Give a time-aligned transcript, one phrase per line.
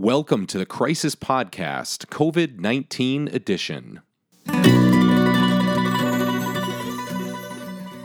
[0.00, 4.00] Welcome to the Crisis Podcast, COVID 19 edition.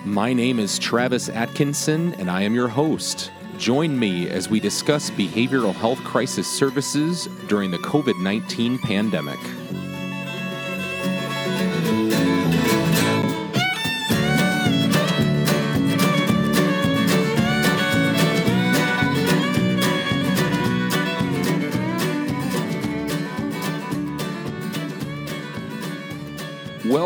[0.04, 3.32] My name is Travis Atkinson, and I am your host.
[3.60, 9.38] Join me as we discuss behavioral health crisis services during the COVID 19 pandemic.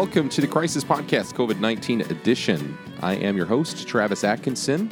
[0.08, 2.78] Welcome to the Crisis Podcast, COVID 19 edition.
[3.02, 4.90] I am your host, Travis Atkinson.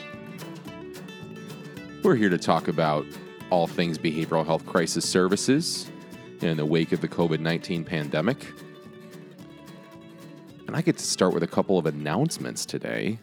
[2.04, 3.06] We're here to talk about
[3.50, 5.90] all things behavioral health crisis services
[6.42, 8.46] in the wake of the COVID 19 pandemic.
[10.68, 13.20] And I get to start with a couple of announcements today.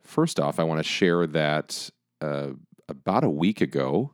[0.00, 1.88] First off, I want to share that
[2.20, 2.48] uh,
[2.88, 4.10] about a week ago,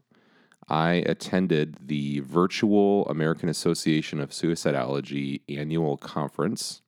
[0.68, 6.82] I attended the virtual American Association of Suicidology annual conference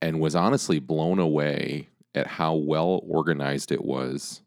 [0.00, 4.42] and was honestly blown away at how well organized it was.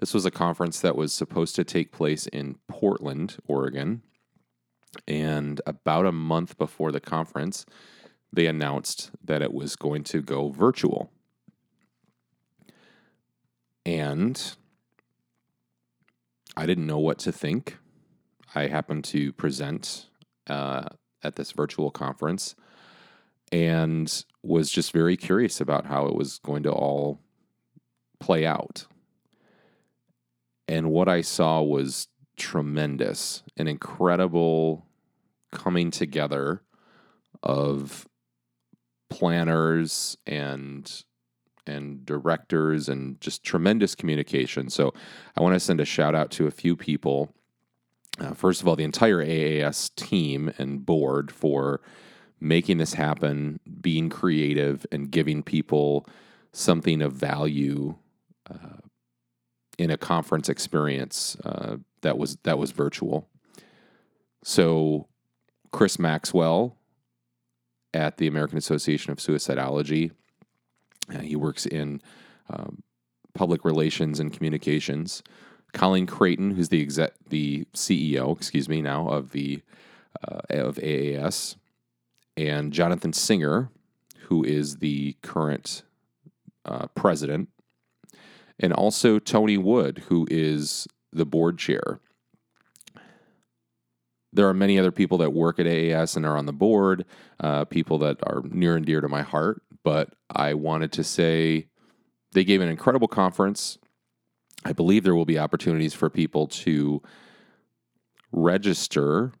[0.00, 4.02] This was a conference that was supposed to take place in Portland, Oregon.
[5.06, 7.64] And about a month before the conference,
[8.32, 11.10] they announced that it was going to go virtual.
[13.86, 14.56] And
[16.56, 17.78] I didn't know what to think.
[18.54, 20.08] I happened to present
[20.46, 20.88] uh,
[21.22, 22.54] at this virtual conference
[23.50, 27.20] and was just very curious about how it was going to all
[28.20, 28.86] play out.
[30.68, 34.86] And what I saw was tremendous, an incredible
[35.52, 36.62] coming together
[37.42, 38.06] of
[39.10, 41.04] planners and
[41.66, 44.68] and directors and just tremendous communication.
[44.70, 44.92] So
[45.36, 47.34] I want to send a shout out to a few people.
[48.18, 51.80] Uh, first of all, the entire AAS team and board for
[52.40, 56.06] making this happen, being creative, and giving people
[56.52, 57.96] something of value
[58.50, 58.82] uh,
[59.78, 63.28] in a conference experience uh, that was that was virtual.
[64.44, 65.06] So,
[65.70, 66.76] Chris Maxwell
[67.94, 70.10] at the American Association of Suicidology
[71.10, 72.00] uh, he works in
[72.50, 72.82] um,
[73.34, 75.22] public relations and communications.
[75.72, 79.62] Colleen Creighton, who's the exec, the CEO, excuse me, now of the
[80.28, 81.56] uh, of AAS,
[82.36, 83.70] and Jonathan Singer,
[84.24, 85.82] who is the current
[86.66, 87.48] uh, president,
[88.60, 92.00] and also Tony Wood, who is the board chair.
[94.34, 97.04] There are many other people that work at AAS and are on the board,
[97.40, 101.68] uh, people that are near and dear to my heart but I wanted to say
[102.32, 103.78] they gave an incredible conference.
[104.64, 107.02] I believe there will be opportunities for people to
[108.30, 109.32] register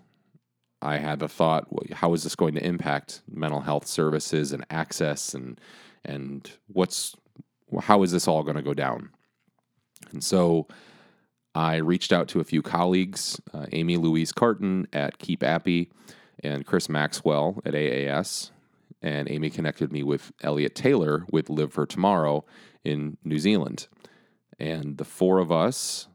[0.81, 5.35] I had a thought: how is this going to impact mental health services and access
[5.35, 5.61] and
[6.03, 7.15] and what's
[7.81, 9.11] how is this all going to go down?
[10.11, 10.67] And so
[11.53, 15.89] I reached out to a few colleagues, uh, Amy Louise Carton at Keep Appy
[16.43, 18.51] and Chris Maxwell at AAS.
[19.01, 22.45] And Amy connected me with Elliot Taylor with Live for Tomorrow
[22.83, 23.87] in New Zealand.
[24.59, 26.07] And the four of us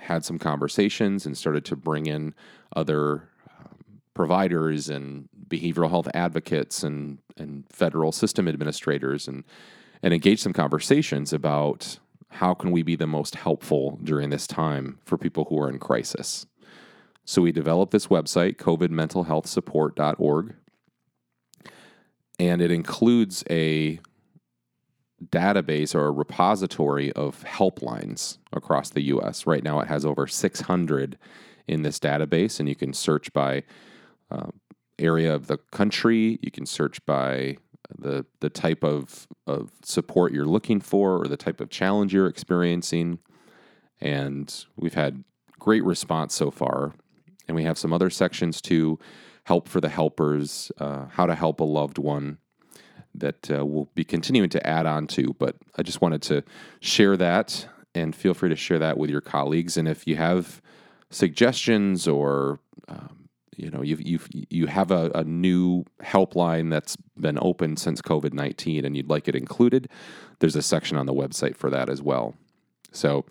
[0.00, 2.34] had some conversations and started to bring in
[2.74, 3.28] other
[3.58, 9.44] um, providers and behavioral health advocates and and federal system administrators and
[10.02, 11.98] and engage some conversations about
[12.30, 15.78] how can we be the most helpful during this time for people who are in
[15.78, 16.46] crisis.
[17.24, 20.54] So we developed this website, covidmentalhealthsupport.org.
[22.38, 24.00] and it includes a
[25.26, 29.46] database or a repository of helplines across the US.
[29.46, 31.18] Right now, it has over 600
[31.68, 33.64] in this database, and you can search by
[34.30, 34.46] uh,
[34.98, 37.56] area of the country, you can search by
[37.98, 42.26] the, the type of, of support you're looking for or the type of challenge you're
[42.26, 43.18] experiencing.
[44.00, 45.24] And we've had
[45.58, 46.94] great response so far.
[47.46, 48.98] And we have some other sections too
[49.44, 52.38] help for the helpers, uh, how to help a loved one
[53.14, 55.34] that uh, we'll be continuing to add on to.
[55.38, 56.44] But I just wanted to
[56.80, 59.76] share that and feel free to share that with your colleagues.
[59.76, 60.62] And if you have
[61.10, 63.19] suggestions or um,
[63.60, 68.32] you know you you you have a, a new helpline that's been open since COVID
[68.32, 69.88] nineteen and you'd like it included,
[70.38, 72.34] there's a section on the website for that as well.
[72.92, 73.24] So,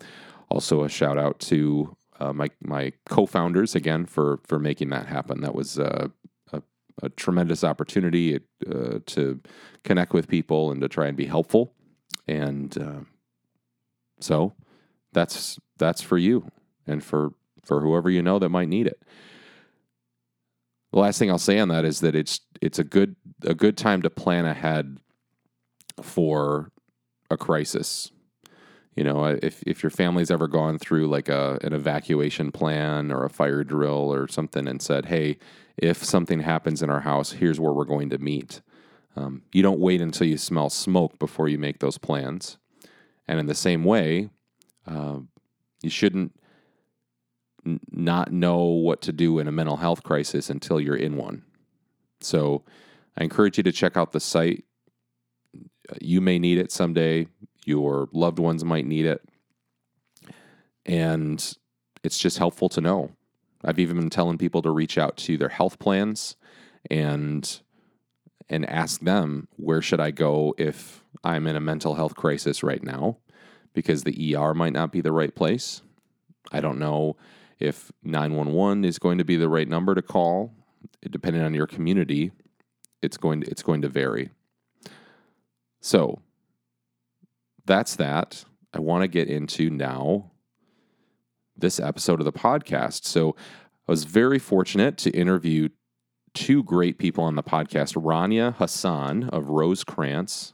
[0.48, 5.40] also a shout out to uh, my my co-founders again for for making that happen.
[5.40, 6.08] That was uh,
[6.52, 6.62] a,
[7.02, 9.40] a, tremendous opportunity uh, to
[9.84, 11.74] connect with people and to try and be helpful.
[12.28, 13.00] And uh,
[14.20, 14.54] so
[15.12, 16.50] that's that's for you
[16.86, 17.32] and for
[17.64, 19.02] for whoever you know that might need it.
[20.92, 23.76] The last thing I'll say on that is that it's it's a good a good
[23.76, 24.98] time to plan ahead
[26.02, 26.70] for
[27.30, 28.10] a crisis
[28.96, 33.24] you know, if if your family's ever gone through like a an evacuation plan or
[33.24, 35.38] a fire drill or something and said, "Hey,
[35.76, 38.60] if something happens in our house, here's where we're going to meet."
[39.16, 42.58] Um, you don't wait until you smell smoke before you make those plans.
[43.26, 44.30] And in the same way,
[44.86, 45.20] uh,
[45.82, 46.34] you shouldn't
[47.66, 51.42] n- not know what to do in a mental health crisis until you're in one.
[52.20, 52.64] So
[53.18, 54.64] I encourage you to check out the site.
[56.00, 57.26] You may need it someday
[57.64, 59.22] your loved ones might need it.
[60.86, 61.56] And
[62.02, 63.12] it's just helpful to know.
[63.64, 66.36] I've even been telling people to reach out to their health plans
[66.90, 67.60] and
[68.48, 72.82] and ask them where should I go if I'm in a mental health crisis right
[72.82, 73.18] now
[73.74, 75.82] because the ER might not be the right place.
[76.50, 77.16] I don't know
[77.60, 80.54] if 911 is going to be the right number to call.
[81.08, 82.32] Depending on your community,
[83.02, 84.30] it's going to, it's going to vary.
[85.80, 86.20] So,
[87.66, 88.44] that's that.
[88.74, 90.30] I want to get into now
[91.56, 93.04] this episode of the podcast.
[93.04, 93.36] So
[93.88, 95.68] I was very fortunate to interview
[96.34, 100.52] two great people on the podcast Ranya Hasan of Rosecrance,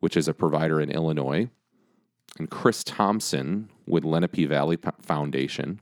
[0.00, 1.48] which is a provider in Illinois,
[2.38, 5.80] and Kris Thompson with Lenape Valley Foundation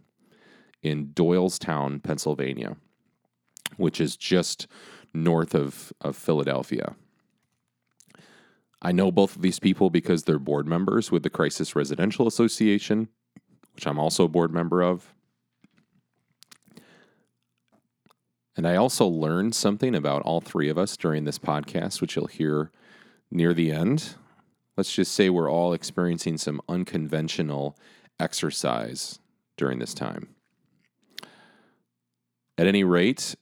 [0.85, 2.77] in Doylestown, Pennsylvania,
[3.77, 4.69] which is just
[5.13, 6.95] north of, of Philadelphia.
[8.83, 13.09] I know both of these people because they're board members with the Crisis Residential Association,
[13.75, 15.15] which I'm also a board member of.
[18.57, 22.27] And I also learned something about all three of us during this podcast, which you'll
[22.27, 22.71] hear
[23.31, 24.17] near the end.
[24.77, 27.77] Let's just say we're all experiencing some unconventional
[28.21, 29.19] exercise
[29.57, 30.34] during this time.
[32.57, 33.35] At any rate,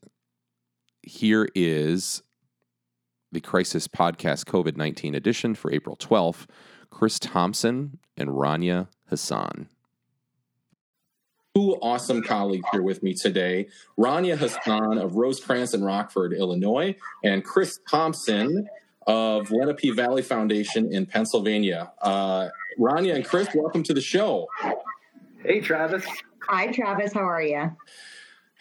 [1.02, 2.22] here is
[3.30, 6.46] the Crisis Podcast COVID 19 edition for April 12th,
[6.88, 9.68] Kris Thompson and Ranya Hasan.
[11.54, 13.68] Two awesome colleagues here with me today
[13.98, 18.66] Ranya Hasan of Rosecrance in Rockford, Illinois, and Kris Thompson
[19.06, 21.92] of Lenape Valley Foundation in Pennsylvania.
[22.00, 22.48] Uh,
[22.78, 24.46] Ranya and Kris, welcome to the show.
[25.44, 26.06] Hey, Travis.
[26.48, 27.12] Hi, Travis.
[27.12, 27.76] How are you?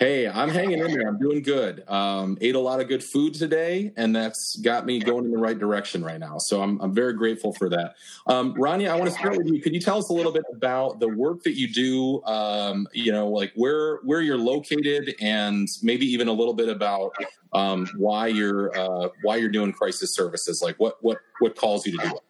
[0.01, 1.07] Hey, I'm hanging in there.
[1.07, 1.87] I'm doing good.
[1.87, 5.37] Um, ate a lot of good food today, and that's got me going in the
[5.37, 6.39] right direction right now.
[6.39, 7.93] So I'm, I'm very grateful for that.
[8.25, 9.61] Um, Ranya, I want to start with you.
[9.61, 12.23] Could you tell us a little bit about the work that you do?
[12.23, 17.11] Um, you know, like where where you're located, and maybe even a little bit about
[17.53, 20.63] um, why you're uh, why you're doing crisis services.
[20.63, 22.21] Like what what what calls you to do it?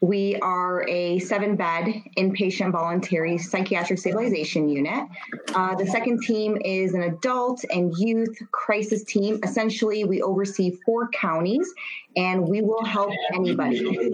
[0.00, 1.86] We are a seven bed
[2.16, 5.06] inpatient voluntary psychiatric stabilization unit.
[5.54, 9.40] Uh, the second team is an adult and youth crisis team.
[9.42, 11.72] Essentially, we oversee four counties
[12.16, 14.12] and we will help anybody.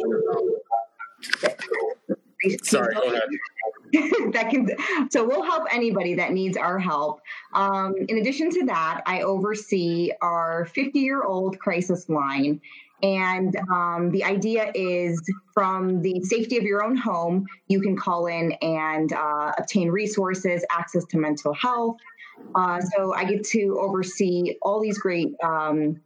[2.63, 3.23] Sorry, go ahead.
[4.33, 4.69] that can
[5.11, 7.21] so we'll help anybody that needs our help
[7.55, 12.61] um, in addition to that i oversee our 50 year old crisis line
[13.03, 15.21] and um, the idea is
[15.53, 20.65] from the safety of your own home, you can call in and uh, obtain resources,
[20.71, 21.97] access to mental health.
[22.55, 26.01] Uh, so I get to oversee all these great um,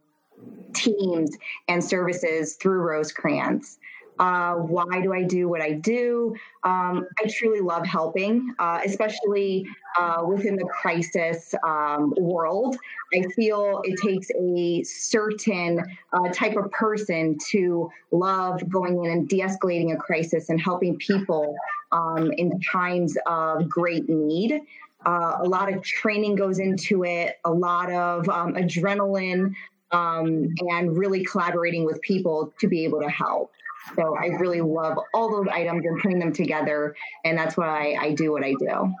[0.73, 3.77] teams and services through Rosecrance.
[4.21, 6.35] Uh, why do I do what I do?
[6.63, 9.65] Um, I truly love helping, uh, especially
[9.99, 12.77] uh, within the crisis um, world.
[13.15, 19.27] I feel it takes a certain uh, type of person to love going in and
[19.27, 21.55] de escalating a crisis and helping people
[21.91, 24.61] um, in times of great need.
[25.03, 29.55] Uh, a lot of training goes into it, a lot of um, adrenaline,
[29.91, 33.51] um, and really collaborating with people to be able to help.
[33.95, 36.95] So I really love all those items and putting them together,
[37.25, 38.93] and that's why I do what I do.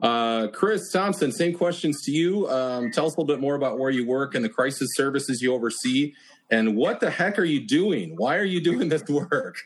[0.00, 2.48] Uh, Kris Thompson, same questions to you.
[2.48, 5.40] Um, tell us a little bit more about where you work and the crisis services
[5.42, 6.14] you oversee,
[6.50, 8.14] and what the heck are you doing?
[8.16, 9.56] Why are you doing this work?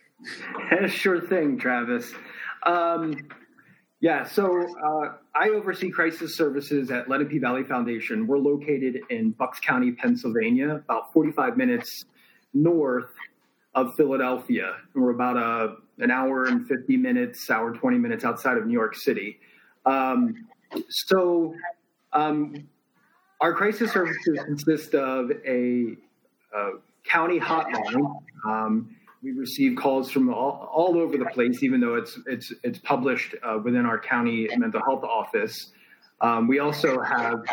[0.88, 2.12] sure thing, Travis.
[2.64, 3.28] Um,
[4.00, 8.26] yeah, so uh, I oversee crisis services at Lenape Valley Foundation.
[8.26, 12.04] We're located in Bucks County, Pennsylvania, about 45 minutes
[12.52, 13.10] north
[13.76, 14.74] of Philadelphia.
[14.94, 18.72] And we're about a, an hour and 50 minutes, hour 20 minutes outside of New
[18.72, 19.38] York City.
[19.84, 20.48] Um,
[20.88, 21.54] so
[22.12, 22.66] um,
[23.40, 25.94] our crisis services consist of a,
[26.54, 26.70] a
[27.04, 28.16] county hotline.
[28.46, 32.78] Um, we receive calls from all, all, over the place, even though it's it's it's
[32.78, 35.72] published uh, within our county mental health office.
[36.20, 37.44] Um, we also have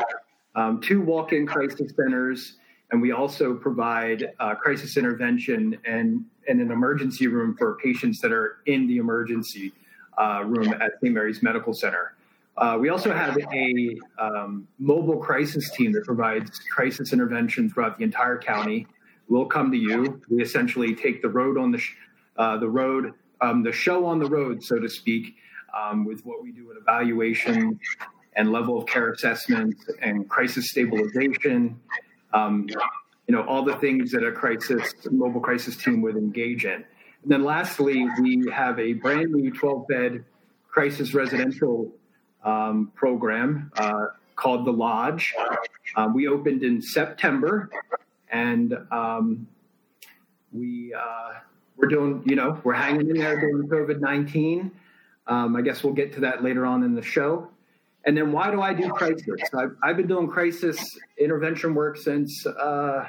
[0.55, 2.57] um, two walk-in crisis centers,
[2.93, 8.31] and we also provide uh, crisis intervention and, and an emergency room for patients that
[8.31, 9.73] are in the emergency
[10.17, 11.13] uh, room at St.
[11.13, 12.13] Mary's Medical Center.
[12.55, 18.03] Uh, we also have a um, mobile crisis team that provides crisis intervention throughout the
[18.03, 18.87] entire county
[19.27, 20.21] we'll come to you.
[20.29, 21.95] We essentially take the road on the sh-
[22.37, 25.35] uh, the road, um, the show on the road, so to speak,
[25.75, 27.79] um, with what we do at evaluation
[28.35, 31.79] and level of care assessment and crisis stabilization.
[32.33, 32.67] Um,
[33.27, 36.83] you know all the things that a crisis mobile crisis team would engage in.
[37.23, 40.25] And then lastly, we have a brand new 12 bed
[40.67, 41.91] crisis residential
[42.43, 45.33] um, program uh, called the Lodge.
[45.95, 47.69] Um, we opened in September
[48.29, 49.47] and um,
[50.51, 51.33] we uh,
[51.77, 54.71] we're doing you know we're hanging in there during COVID nineteen.
[55.27, 57.49] Um, I guess we'll get to that later on in the show.
[58.05, 59.25] And then why do I do crisis?
[59.53, 63.07] I've, I've been doing crisis intervention work since uh,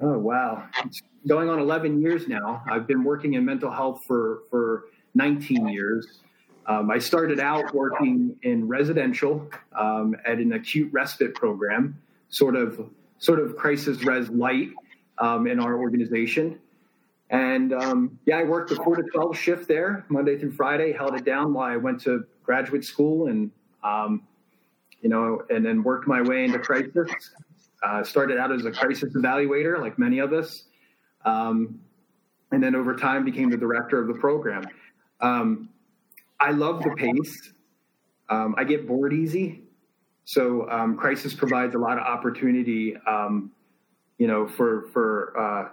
[0.00, 2.62] oh wow, it's going on eleven years now.
[2.70, 6.20] I've been working in mental health for for nineteen years.
[6.66, 12.90] Um, I started out working in residential um, at an acute respite program, sort of
[13.18, 14.68] sort of crisis res light
[15.16, 16.58] um, in our organization.
[17.30, 21.14] And um, yeah, I worked the four to 12 shift there Monday through Friday, held
[21.14, 23.50] it down while I went to graduate school and,
[23.82, 24.22] um,
[25.00, 27.10] you know, and then worked my way into crisis.
[27.82, 30.64] Uh, started out as a crisis evaluator, like many of us.
[31.24, 31.78] Um,
[32.50, 34.64] and then over time became the director of the program.
[35.20, 35.68] Um,
[36.40, 37.52] I love the pace.
[38.30, 39.62] Um, I get bored easy.
[40.24, 43.50] So um, crisis provides a lot of opportunity, um,
[44.18, 45.68] you know, for for uh,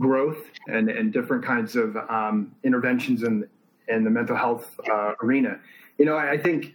[0.00, 3.48] growth and, and different kinds of um, interventions in
[3.88, 5.60] in the mental health uh, arena.
[5.98, 6.72] You know, I, I, think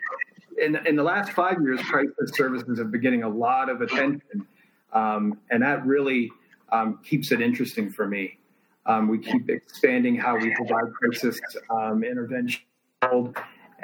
[0.62, 4.48] in in the last five years, crisis services have been getting a lot of attention,
[4.94, 6.32] um, and that really
[6.72, 8.38] um, keeps it interesting for me.
[8.86, 11.39] Um, we keep expanding how we provide crisis
[11.72, 12.62] intervention,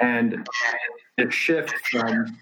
[0.00, 0.48] and
[1.16, 2.36] the shift from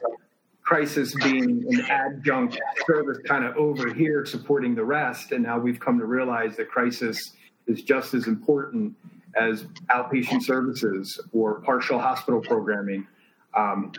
[0.64, 5.32] crisis being an adjunct service kind of over here supporting the rest.
[5.32, 7.34] And now we've come to realize that crisis
[7.66, 8.94] is just as important
[9.36, 13.06] as outpatient services or partial hospital programming.
[13.54, 13.92] Um,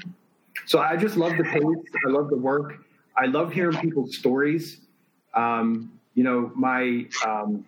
[0.65, 1.63] so I just love the pace.
[2.05, 2.86] I love the work.
[3.17, 4.81] I love hearing people's stories.
[5.34, 7.65] Um, you know, my um,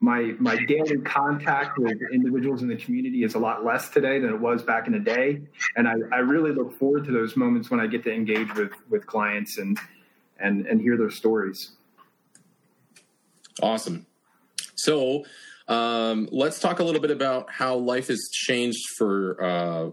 [0.00, 4.30] my my daily contact with individuals in the community is a lot less today than
[4.30, 5.40] it was back in the day
[5.76, 8.70] and I, I really look forward to those moments when i get to engage with
[8.88, 9.78] with clients and
[10.38, 11.72] and and hear their stories
[13.60, 14.06] awesome
[14.76, 15.24] so
[15.68, 19.90] um, let's talk a little bit about how life has changed for uh,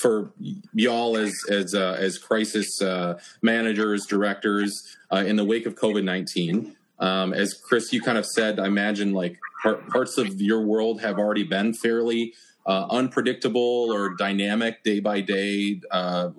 [0.00, 0.32] for
[0.72, 6.04] y'all as as uh, as crisis uh, managers, directors uh, in the wake of COVID
[6.04, 6.76] nineteen.
[6.98, 11.02] Um, as Kris, you kind of said, I imagine like part, parts of your world
[11.02, 12.32] have already been fairly
[12.64, 16.30] uh, unpredictable or dynamic day by day uh,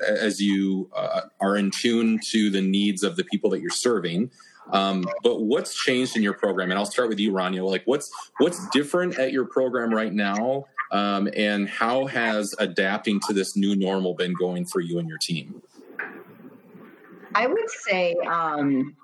[0.00, 4.30] as you uh, are in tune to the needs of the people that you're serving.
[4.72, 6.70] Um, but what's changed in your program?
[6.70, 7.68] And I'll start with you, Ranya.
[7.68, 13.32] Like, what's what's different at your program right now, um, and how has adapting to
[13.32, 15.62] this new normal been going for you and your team?
[17.34, 18.96] I would say um,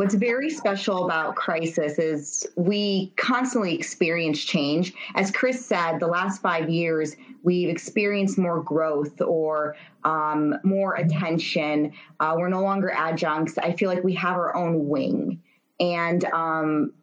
[0.00, 4.94] What's very special about Crisis is we constantly experience change.
[5.14, 11.92] As Kris said, the last five years, we've experienced more growth or um, more attention.
[12.18, 13.58] Uh, we're no longer adjuncts.
[13.58, 15.42] I feel like we have our own wing.
[15.80, 16.94] And um,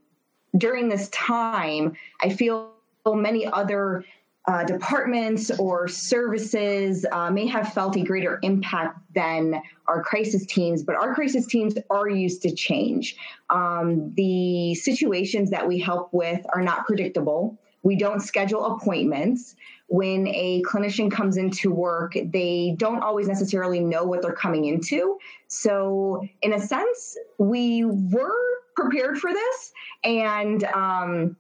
[0.58, 2.72] during this time, I feel
[3.06, 4.06] many other
[4.48, 10.84] uh, departments or services uh, may have felt a greater impact than our crisis teams,
[10.84, 13.18] but our crisis teams are used to change.
[13.50, 17.58] Um, the situations that we help with are not predictable.
[17.84, 19.56] We don't schedule appointments.
[19.88, 25.18] When a clinician comes into work, they don't always necessarily know what they're coming into.
[25.48, 28.36] So, in a sense, we were
[28.76, 29.72] prepared for this.
[30.04, 31.38] And um,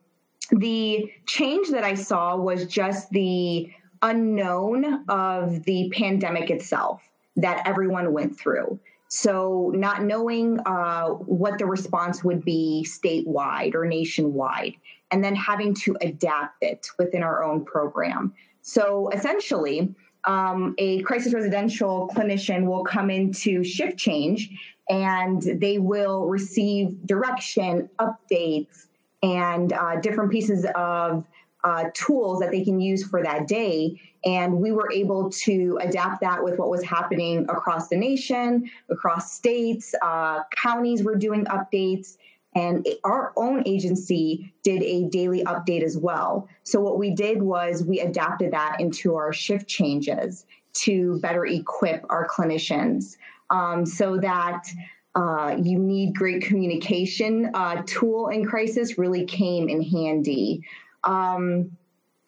[0.51, 7.01] the change that I saw was just the unknown of the pandemic itself
[7.35, 8.79] that everyone went through.
[9.09, 14.73] So, not knowing uh, what the response would be statewide or nationwide,
[15.11, 18.33] and then having to adapt it within our own program.
[18.63, 24.49] So, essentially, um, a crisis residential clinician will come into shift change
[24.89, 28.86] and they will receive direction, updates,
[29.23, 31.25] and uh, different pieces of
[31.63, 33.99] uh, tools that they can use for that day.
[34.25, 39.33] And we were able to adapt that with what was happening across the nation, across
[39.33, 42.17] states, uh, counties were doing updates.
[42.55, 46.47] And our own agency did a daily update as well.
[46.63, 50.45] So, what we did was we adapted that into our shift changes
[50.83, 53.17] to better equip our clinicians
[53.49, 54.67] um, so that
[55.17, 60.61] uh, you need great communication uh, tool in crisis really came in handy.
[61.03, 61.71] Um,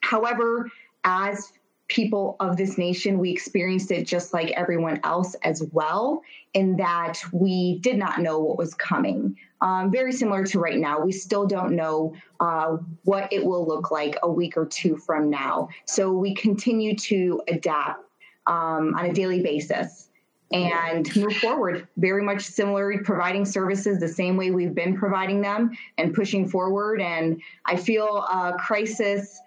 [0.01, 0.72] however,
[1.03, 1.53] as
[1.88, 6.24] people of this nation, we experienced it just like everyone else as well,
[6.55, 9.38] in that we did not know what was coming.
[9.62, 13.91] Um, very similar to right now, we still don't know uh, what it will look
[13.91, 15.69] like a week or two from now.
[15.86, 18.03] So we continue to adapt
[18.48, 20.09] um, on a daily basis
[20.51, 21.88] and move forward.
[21.98, 27.01] Very much similar, providing services the same way we've been providing them and pushing forward.
[27.01, 29.39] And I feel uh, crisis.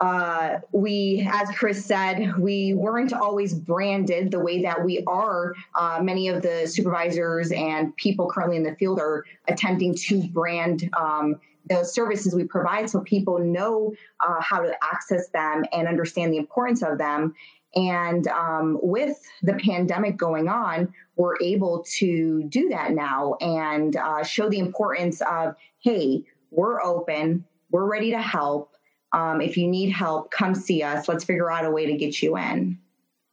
[0.00, 5.54] Uh, we, as Kris said, we weren't always branded the way that we are.
[5.74, 10.88] Uh, many of the supervisors and people currently in the field are attempting to brand
[10.96, 13.92] um, the services we provide so people know
[14.26, 17.34] uh, how to access them and understand the importance of them.
[17.74, 24.24] And um, with the pandemic going on, we're able to do that now and uh,
[24.24, 28.74] show the importance of hey, we're open, we're ready to help.
[29.12, 31.08] Um, if you need help, come see us.
[31.08, 32.78] Let's figure out a way to get you in.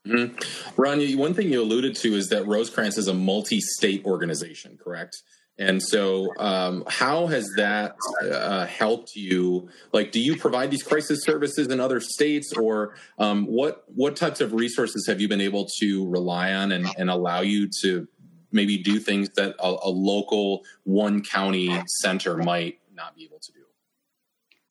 [0.06, 0.80] Mm-hmm.
[0.80, 5.22] Ranya, one thing you alluded to is that Rosecrance is a multi state organization, correct?
[5.58, 9.70] And so, um, how has that uh, helped you?
[9.90, 14.42] Like, do you provide these crisis services in other states, or um, what what types
[14.42, 18.06] of resources have you been able to rely on and, and allow you to
[18.52, 23.52] maybe do things that a, a local one county center might not be able to
[23.52, 23.65] do?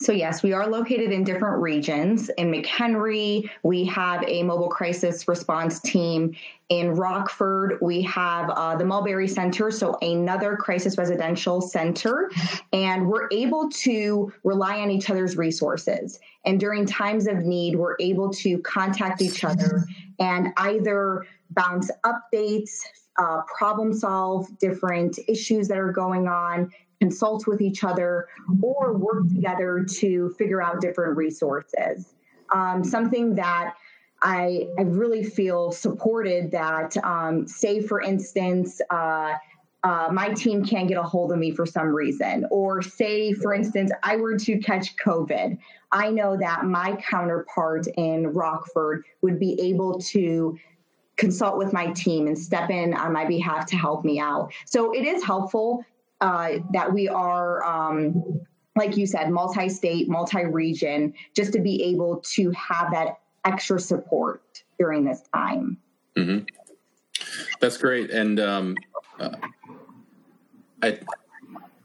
[0.05, 2.29] So, yes, we are located in different regions.
[2.37, 6.35] In McHenry, we have a mobile crisis response team.
[6.69, 12.29] In Rockford, we have uh, the Mulberry Center, so another crisis residential center.
[12.71, 16.19] And we're able to rely on each other's resources.
[16.45, 19.85] And during times of need, we're able to contact each other
[20.19, 22.81] and either bounce updates,
[23.17, 28.27] uh, problem solve different issues that are going on, consult with each other,
[28.61, 32.13] or work together to figure out different resources.
[32.53, 33.73] Um, something that
[34.21, 39.33] I, I really feel supported that, um, say, for instance, uh,
[39.83, 43.53] uh, my team can't get a hold of me for some reason, or say, for
[43.53, 45.57] instance, I were to catch COVID,
[45.91, 50.57] I know that my counterpart in Rockford would be able to
[51.17, 54.51] consult with my team and step in on my behalf to help me out.
[54.65, 55.85] So it is helpful
[56.21, 58.41] uh, that we are, um,
[58.75, 63.79] like you said, multi state, multi region, just to be able to have that extra
[63.79, 65.77] support during this time.
[66.17, 66.45] Mm-hmm.
[67.59, 68.11] That's great.
[68.11, 68.75] And um,
[69.19, 69.29] uh,
[70.81, 70.99] I,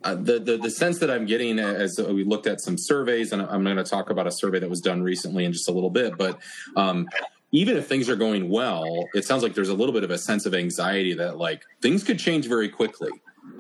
[0.03, 3.43] uh, the, the the sense that I'm getting as we looked at some surveys, and
[3.43, 5.91] I'm going to talk about a survey that was done recently in just a little
[5.91, 6.39] bit, but
[6.75, 7.07] um,
[7.53, 10.19] even if things are going well, it sounds like there's a little bit of a
[10.19, 13.11] sense of anxiety that like things could change very quickly.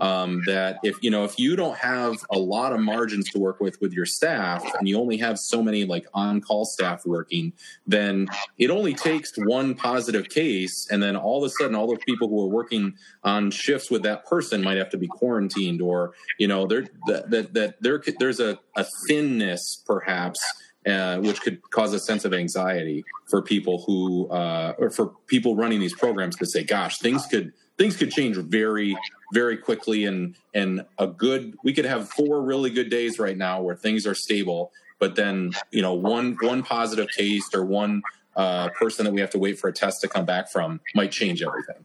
[0.00, 3.60] Um, that if you know if you don't have a lot of margins to work
[3.60, 7.52] with with your staff and you only have so many like on-call staff working
[7.86, 8.26] then
[8.58, 12.28] it only takes one positive case and then all of a sudden all the people
[12.28, 16.48] who are working on shifts with that person might have to be quarantined or you
[16.48, 20.40] know there that that, that there there's a, a thinness perhaps
[20.86, 25.54] uh, which could cause a sense of anxiety for people who uh, or for people
[25.54, 28.94] running these programs to say gosh things could things could change very
[29.32, 33.62] very quickly and and a good we could have four really good days right now
[33.62, 38.02] where things are stable but then you know one one positive case or one
[38.36, 41.10] uh, person that we have to wait for a test to come back from might
[41.10, 41.84] change everything.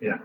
[0.00, 0.18] Yeah.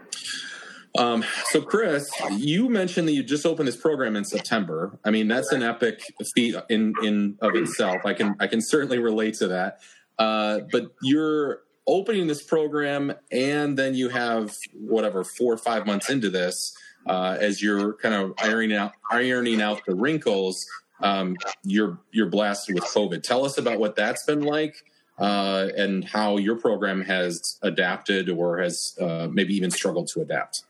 [0.98, 5.00] Um, so Kris you mentioned that you just opened this program in september.
[5.04, 6.02] I mean that's an epic
[6.36, 8.06] feat in in of itself.
[8.06, 9.80] I can i can certainly relate to that.
[10.20, 16.10] Uh, but you're opening this program and then you have whatever four or five months
[16.10, 20.68] into this uh, as you're kind of ironing out ironing out the wrinkles
[21.02, 23.24] um, you're you're blasted with covid.
[23.24, 24.84] Tell us about what that's been like
[25.20, 30.64] uh, and how your program has adapted or has uh, maybe even struggled to adapt.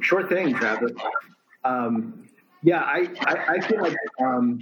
[0.00, 0.92] Sure thing travis.
[1.64, 2.28] Um,
[2.62, 4.60] yeah I, I, I feel like um,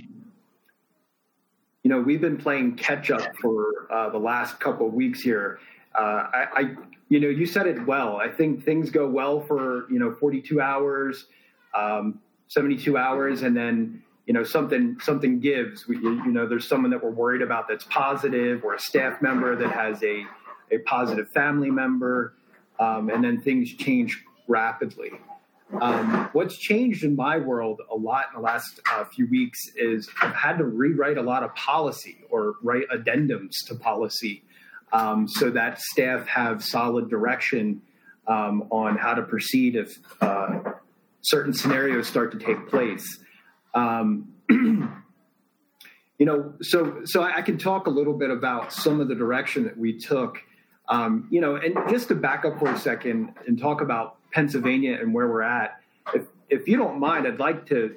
[1.82, 5.60] you know we've been playing catch up for uh, the last couple of weeks here
[5.96, 6.74] uh, I, I,
[7.08, 8.16] you know, you said it well.
[8.16, 11.26] I think things go well for you know 42 hours,
[11.74, 15.88] um, 72 hours, and then you know something something gives.
[15.88, 19.56] We, you know, there's someone that we're worried about that's positive, or a staff member
[19.56, 20.24] that has a
[20.70, 22.34] a positive family member,
[22.78, 25.12] um, and then things change rapidly.
[25.80, 30.08] Um, what's changed in my world a lot in the last uh, few weeks is
[30.22, 34.44] I've had to rewrite a lot of policy or write addendums to policy
[34.96, 37.82] um, so that staff have solid direction
[38.26, 40.60] um, on how to proceed if uh,
[41.20, 43.18] certain scenarios start to take place.
[43.74, 49.14] Um, you know, so so I can talk a little bit about some of the
[49.14, 50.38] direction that we took.
[50.88, 54.98] Um, you know, and just to back up for a second and talk about Pennsylvania
[55.00, 55.80] and where we're at.
[56.14, 57.96] If if you don't mind, I'd like to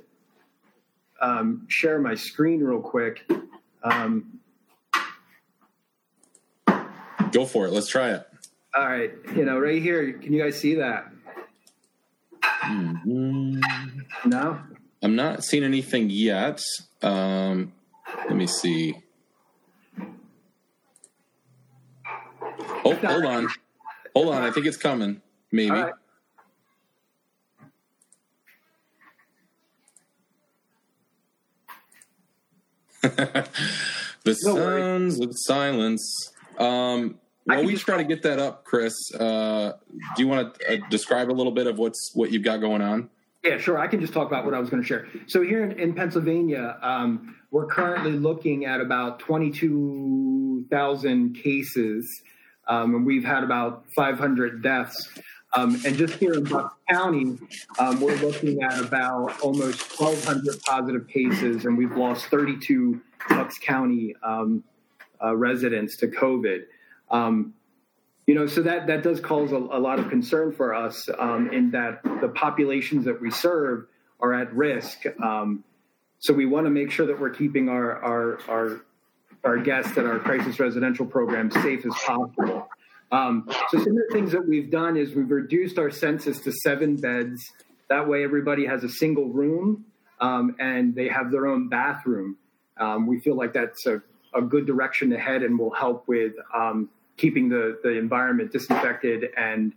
[1.22, 3.30] um, share my screen real quick.
[3.84, 4.38] Um,
[7.32, 7.72] Go for it.
[7.72, 8.28] Let's try it.
[8.76, 9.12] All right.
[9.36, 11.12] You know, right here, can you guys see that?
[12.44, 13.60] Mm-hmm.
[14.26, 14.60] No?
[15.02, 16.62] I'm not seeing anything yet.
[17.02, 17.74] Um,
[18.28, 18.96] let me see.
[22.86, 23.48] Oh, hold on.
[24.15, 24.44] Hold on.
[24.44, 25.22] I think it's coming.
[25.52, 25.72] Maybe.
[25.72, 25.94] Right.
[33.02, 33.48] the
[34.26, 36.34] No sounds of silence.
[36.60, 39.72] Um, while we just- try to get that up, Kris, uh,
[40.15, 42.82] do you want to uh, describe a little bit of what's what you've got going
[42.82, 43.10] on?
[43.43, 43.80] Yeah, sure.
[43.80, 45.08] I can just talk about what I was going to share.
[45.28, 52.22] So here in, in Pennsylvania, um, we're currently looking at about 22,000 cases,
[52.67, 55.08] um, and we've had about 500 deaths.
[55.54, 57.38] Um, and just here in Bucks County,
[57.80, 64.15] um, we're looking at about almost 1,200 positive cases, and we've lost 32 Bucks County
[64.22, 64.65] um,
[65.24, 66.64] uh, residents to COVID.
[67.10, 67.54] Um,
[68.28, 71.50] you know, so that that does cause a, a lot of concern for us um,
[71.52, 73.88] in that the populations that we serve
[74.20, 75.04] are at risk.
[75.22, 75.64] Um,
[76.20, 78.82] so we want to make sure that we're keeping our our our
[79.44, 82.70] our guests at our crisis residential program safe as possible.
[83.12, 86.52] Um, so some of the things that we've done is we've reduced our census to
[86.52, 87.42] seven beds.
[87.90, 89.86] That way, everybody has a single room
[90.20, 92.38] um, and they have their own bathroom.
[92.78, 94.02] Um, we feel like that's a,
[94.34, 99.74] a good direction ahead and will help with um, keeping the, the environment disinfected and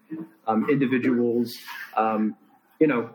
[0.47, 1.57] um, individuals,
[1.97, 2.37] um,
[2.79, 3.11] you know,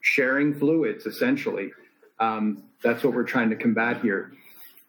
[0.00, 1.70] sharing fluids essentially.
[2.18, 4.32] Um, that's what we're trying to combat here.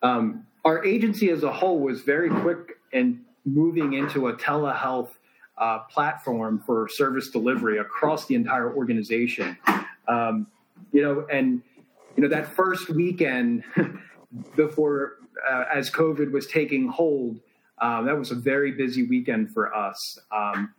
[0.01, 5.09] Um, our agency as a whole was very quick in moving into a telehealth
[5.57, 9.57] uh, platform for service delivery across the entire organization.
[10.07, 10.47] Um,
[10.91, 11.61] you know, and
[12.15, 13.63] you know that first weekend
[14.55, 15.16] before
[15.49, 17.39] uh, as COVID was taking hold,
[17.79, 20.17] um, that was a very busy weekend for us.
[20.31, 20.73] Um,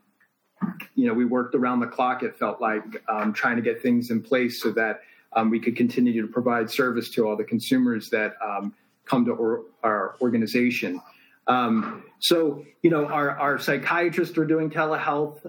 [0.95, 2.23] you know, we worked around the clock.
[2.23, 5.01] It felt like um, trying to get things in place so that
[5.35, 9.33] um, we could continue to provide service to all the consumers that um, come to
[9.33, 11.01] or, our organization.
[11.47, 15.41] Um, so, you know, our, our psychiatrists are doing telehealth.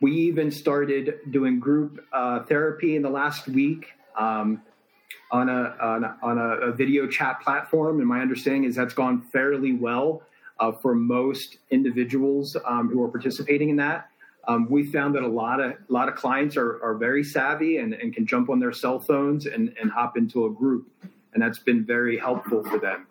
[0.00, 3.86] We even started doing group uh, therapy in the last week
[5.30, 7.98] on, a, on, a, on a, video chat platform.
[7.98, 10.22] And my understanding is that's gone fairly well
[10.60, 14.08] uh, for most individuals um, who are participating in that.
[14.48, 17.78] um, we found that a lot of a lot of clients are, are very savvy
[17.78, 20.88] and, and can jump on their cell phones and, and hop into a group,
[21.34, 23.06] and that's been very helpful for them.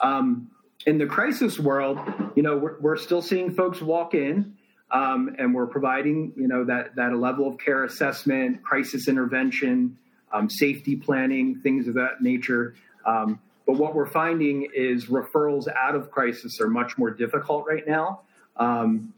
[0.00, 0.50] Um,
[0.86, 1.98] in the crisis world,
[2.36, 4.56] you know, we're, we're still seeing folks walk in,
[4.90, 9.98] um, and we're providing, you know, that that level of care assessment, crisis intervention,
[10.32, 12.74] um, safety planning, things of that nature.
[13.04, 17.86] Um, but what we're finding is referrals out of crisis are much more difficult right
[17.86, 18.22] now.
[18.56, 19.14] Um,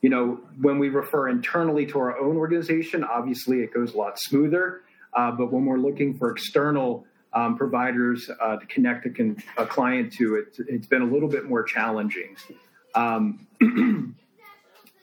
[0.00, 4.18] you know, when we refer internally to our own organization, obviously it goes a lot
[4.18, 4.82] smoother.
[5.14, 9.66] Uh, but when we're looking for external um, providers uh, to connect a, con- a,
[9.66, 12.36] client to, it, it's been a little bit more challenging.
[12.94, 13.46] Um,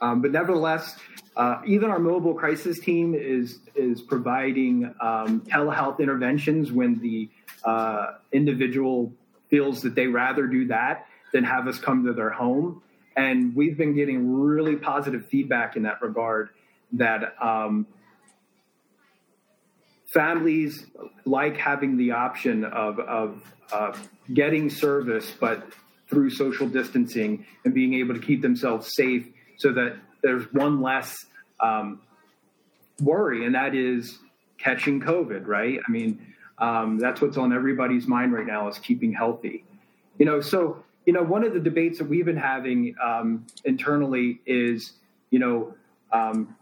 [0.03, 0.97] um, but nevertheless,
[1.37, 7.29] uh, even our mobile crisis team is is providing um, telehealth interventions when the
[7.63, 9.13] uh, individual
[9.49, 12.81] feels that they rather do that than have us come to their home.
[13.15, 16.49] And we've been getting really positive feedback in that regard
[16.93, 17.87] that um,
[20.13, 20.85] families
[21.23, 25.65] like having the option of, of getting service, but
[26.09, 31.25] through social distancing and being able to keep themselves safe so that there's one less
[31.59, 32.01] um,
[33.01, 34.19] worry, and that is
[34.57, 35.79] catching COVID, right?
[35.85, 39.63] I mean, um, that's what's on everybody's mind right now is keeping healthy.
[40.17, 44.39] You know, so you know, one of the debates that we've been having um, internally
[44.45, 44.93] is,
[45.31, 45.75] you know,
[46.11, 46.55] um,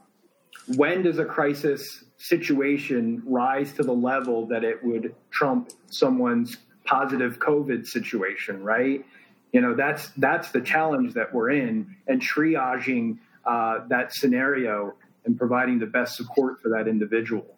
[0.75, 7.39] when does a crisis situation rise to the level that it would trump someone's positive
[7.39, 9.05] COVID situation, right?
[9.51, 14.93] You know, that's that's the challenge that we're in, and triaging uh, that scenario
[15.25, 17.57] and providing the best support for that individual.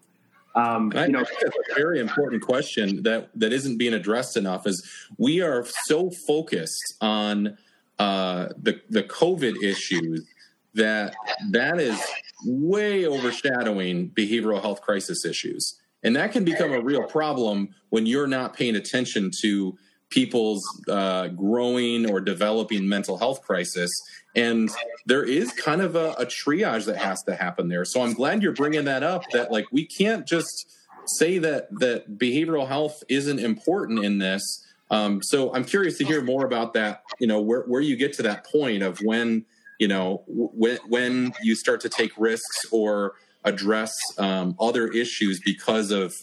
[0.56, 4.68] Um, you know, that's a very important question that that isn't being addressed enough.
[4.68, 7.58] Is we are so focused on
[7.98, 10.28] uh, the the COVID issues
[10.76, 11.16] that
[11.52, 12.00] that is
[12.46, 18.28] way overshadowing behavioral health crisis issues, and that can become a real problem when you're
[18.28, 19.76] not paying attention to
[20.14, 23.90] people's uh, growing or developing mental health crisis.
[24.36, 24.70] And
[25.08, 27.84] there is kind of a, a, triage that has to happen there.
[27.84, 29.24] So I'm glad you're bringing that up.
[29.32, 30.72] That like we can't just
[31.08, 34.64] say that that behavioral health isn't important in this.
[34.92, 37.04] Um, so I'm curious to hear more about that.
[37.20, 39.46] You know, where where you get to that point of when
[39.80, 45.90] you know when when you start to take risks or address um, other issues because
[45.92, 46.14] of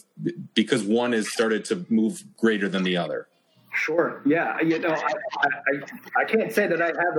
[0.53, 3.27] because one has started to move greater than the other.
[3.73, 4.21] Sure.
[4.25, 4.59] Yeah.
[4.61, 7.17] You know, I, I, I can't say that I have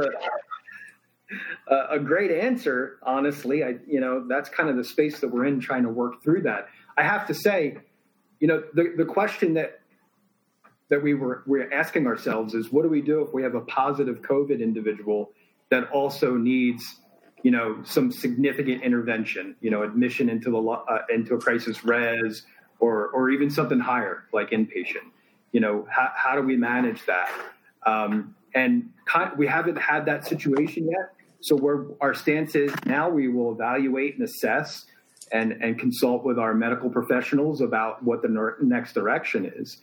[1.69, 3.65] a, a great answer, honestly.
[3.65, 6.43] I, you know, that's kind of the space that we're in trying to work through
[6.43, 6.69] that.
[6.97, 7.79] I have to say,
[8.38, 9.81] you know, the, the question that,
[10.91, 13.62] that we were, we're asking ourselves is what do we do if we have a
[13.62, 15.31] positive COVID individual
[15.71, 17.01] that also needs,
[17.43, 22.43] you know, some significant intervention, you know, admission into the, uh, into a crisis res
[22.79, 25.09] or, or even something higher like inpatient
[25.53, 27.31] you know, how, how do we manage that?
[27.87, 28.91] Um, and
[29.37, 31.15] we haven't had that situation yet.
[31.41, 34.87] So where our stance is now, we will evaluate and assess
[35.33, 39.79] and, and consult with our medical professionals about what the next direction is.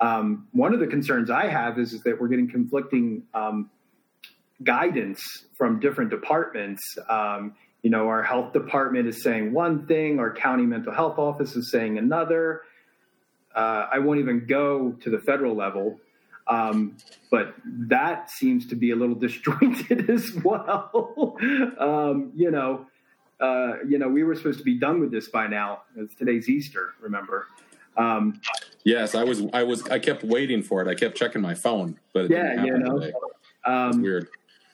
[0.00, 3.70] Um, one of the concerns I have is, is that we're getting conflicting um,
[4.62, 5.22] guidance
[5.56, 6.82] from different departments.
[7.08, 11.54] Um, you know, our health department is saying one thing, our county mental health office
[11.54, 12.62] is saying another.
[13.54, 16.00] Uh, I won't even go to the federal level,
[16.48, 16.96] um,
[17.30, 21.36] but that seems to be a little disjointed as well.
[21.78, 22.86] um, you know,
[23.40, 25.82] uh, you know, we were supposed to be done with this by now.
[25.96, 27.48] It's today's Easter, remember?
[27.96, 28.40] Um,
[28.84, 29.42] yes, I was.
[29.52, 29.88] I was.
[29.88, 30.88] I kept waiting for it.
[30.88, 33.10] I kept checking my phone, but yeah, you know,
[33.64, 34.28] um, weird.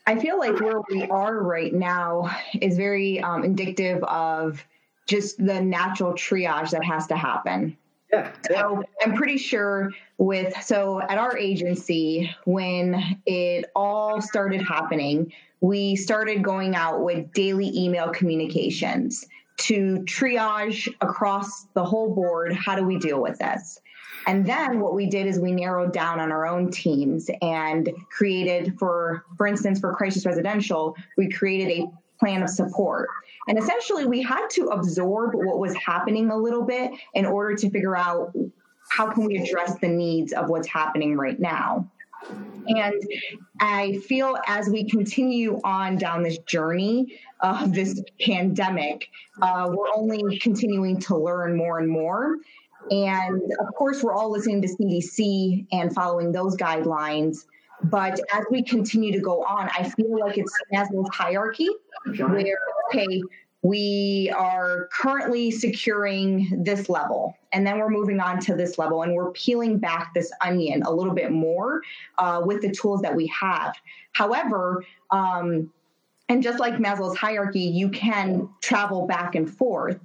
[0.06, 4.64] I feel like where we are right now is very um, indicative of
[5.06, 7.76] just the natural triage that has to happen.
[8.12, 15.32] Yeah, So I'm pretty sure with so at our agency when it all started happening,
[15.60, 19.26] we started going out with daily email communications
[19.58, 23.80] to triage across the whole board how do we deal with this?
[24.26, 28.78] And then what we did is we narrowed down on our own teams and created
[28.78, 31.86] for for instance for crisis residential, we created a
[32.20, 33.08] plan of support
[33.50, 37.70] and essentially, we had to absorb what was happening a little bit in order to
[37.70, 38.32] figure out
[38.90, 41.90] how can we address the needs of what's happening right now.
[42.68, 43.02] And
[43.60, 49.08] I feel as we continue on down this journey of this pandemic,
[49.40, 52.36] uh, we're only continuing to learn more and more.
[52.90, 57.46] And of course, we're all listening to CDC and following those guidelines.
[57.84, 61.68] But as we continue to go on, I feel like it's Maslow's hierarchy,
[62.04, 62.58] where
[62.88, 63.22] okay,
[63.62, 69.14] we are currently securing this level and then we're moving on to this level and
[69.14, 71.82] we're peeling back this onion a little bit more
[72.18, 73.74] uh, with the tools that we have.
[74.12, 75.70] However um,
[76.30, 79.98] and just like maslow's hierarchy you can travel back and forth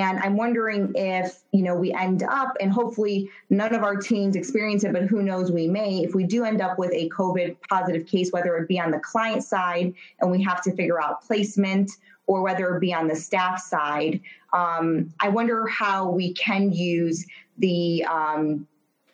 [0.00, 4.36] and i'm wondering if you know we end up and hopefully none of our teams
[4.36, 7.56] experience it but who knows we may if we do end up with a covid
[7.68, 11.22] positive case whether it be on the client side and we have to figure out
[11.22, 11.90] placement
[12.26, 14.20] or whether it be on the staff side.
[14.52, 17.26] Um, I wonder how we can use
[17.58, 18.66] the um,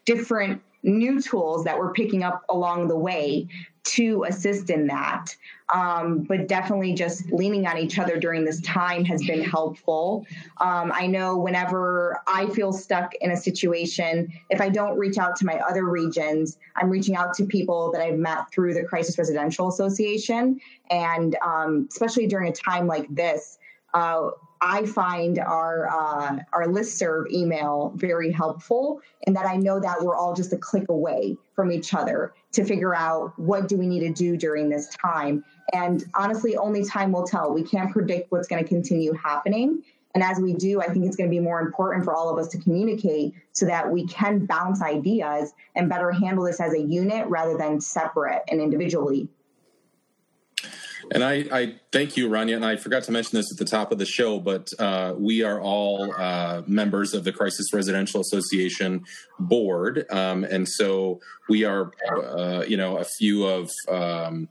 [0.05, 3.47] different new tools that we're picking up along the way
[3.83, 5.35] to assist in that.
[5.73, 10.27] Um, but definitely just leaning on each other during this time has been helpful.
[10.61, 15.37] Um, I know whenever I feel stuck in a situation, if I don't reach out
[15.37, 19.16] to my other regions, I'm reaching out to people that I've met through the Crisis
[19.16, 20.61] Residential Association.
[20.90, 23.59] And um, especially during a time like this,
[23.95, 24.31] uh,
[24.62, 30.16] I find our uh, our listserv email very helpful, in that I know that we're
[30.16, 34.01] all just a click away from each other to figure out what do we need
[34.01, 35.44] to do during this time.
[35.73, 37.53] And honestly, only time will tell.
[37.53, 39.83] We can't predict what's going to continue happening.
[40.14, 42.38] And as we do, I think it's going to be more important for all of
[42.38, 46.81] us to communicate so that we can bounce ideas and better handle this as a
[46.81, 49.29] unit rather than separate and individually.
[51.12, 52.57] And I, I, thank you, Ranya.
[52.57, 55.42] And I forgot to mention this at the top of the show, but uh, we
[55.42, 59.05] are all uh, members of the Crisis Residential Association
[59.38, 63.70] board, um, and so we are, uh, you know, a few of.
[63.88, 64.49] Um,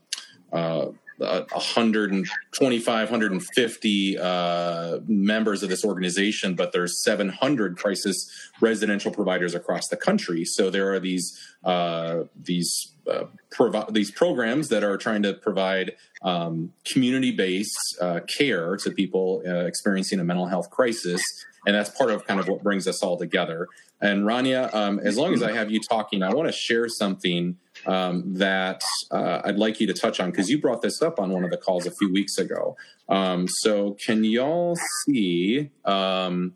[1.22, 9.88] uh, 125 150 uh, members of this organization but there's 700 crisis residential providers across
[9.88, 10.46] the country.
[10.46, 15.96] So there are these uh, these uh, provi- these programs that are trying to provide
[16.22, 21.22] um, community-based uh, care to people uh, experiencing a mental health crisis.
[21.66, 23.68] And that's part of kind of what brings us all together.
[24.02, 27.58] And Ranya um, as long as i have you talking i want to share something
[27.86, 31.32] um, that uh, I'd like you to touch on because you brought this up on
[31.32, 32.76] one of the calls a few weeks ago.
[33.08, 36.54] Um, so, can y'all see um,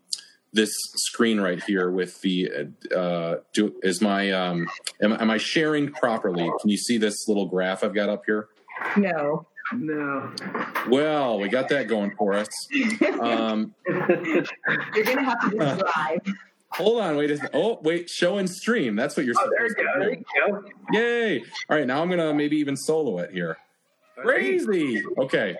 [0.52, 2.50] this screen right here with the?
[2.96, 4.68] Uh, do, is my um,
[5.02, 6.50] am, am I sharing properly?
[6.62, 8.50] Can you see this little graph I've got up here?
[8.98, 9.48] No.
[9.72, 10.32] No.
[10.90, 12.50] Well, we got that going for us.
[13.20, 16.28] Um, You're gonna have to describe.
[16.74, 17.52] Hold on, wait a second.
[17.54, 18.96] Oh, wait, show and stream.
[18.96, 19.84] That's what you're oh, there you go.
[20.00, 20.64] There you go.
[20.92, 21.40] Yay.
[21.70, 23.58] All right, now I'm going to maybe even solo it here.
[24.18, 25.04] Crazy.
[25.18, 25.56] Okay.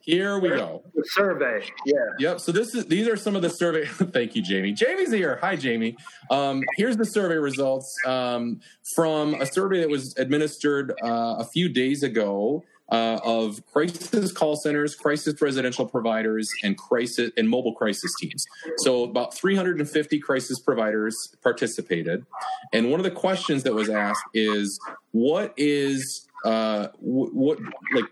[0.00, 0.82] Here we go.
[0.94, 1.66] The survey.
[1.84, 1.96] Yeah.
[2.18, 2.40] Yep.
[2.40, 3.84] So this is these are some of the survey.
[3.86, 4.72] Thank you, Jamie.
[4.72, 5.38] Jamie's here.
[5.42, 5.98] Hi, Jamie.
[6.30, 8.60] Um, here's the survey results um,
[8.94, 14.56] from a survey that was administered uh, a few days ago uh, of crisis call
[14.56, 18.44] centers, crisis residential providers, and crisis and mobile crisis teams.
[18.78, 22.24] So about 350 crisis providers participated,
[22.72, 24.78] and one of the questions that was asked is,
[25.12, 27.58] "What is uh, what
[27.94, 28.06] like?"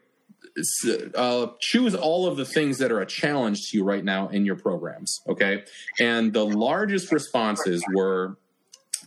[1.15, 4.47] Uh, choose all of the things that are a challenge to you right now in
[4.47, 5.21] your programs.
[5.29, 5.65] Okay.
[6.01, 8.39] And the largest responses were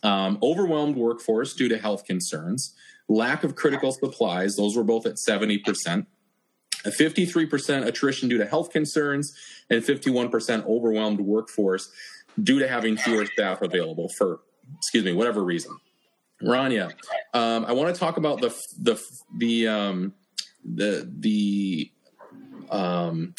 [0.03, 2.75] um, overwhelmed workforce due to health concerns,
[3.09, 6.05] lack of critical supplies, those were both at 70%,
[6.85, 9.35] 53% attrition due to health concerns,
[9.69, 11.91] and 51% overwhelmed workforce
[12.41, 14.39] due to having fewer staff available for,
[14.77, 15.75] excuse me, whatever reason.
[16.41, 16.93] Ranya,
[17.33, 19.01] um, I want to talk about the the
[19.37, 20.13] the um,
[20.63, 21.91] the the
[22.71, 23.33] um,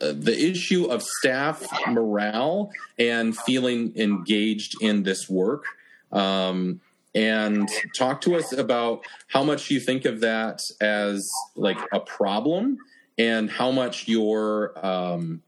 [0.00, 5.64] uh, the issue of staff morale and feeling engaged in this work.
[6.10, 6.80] Um,
[7.14, 12.78] and talk to us about how much you think of that as like a problem
[13.18, 15.42] and how much you're um,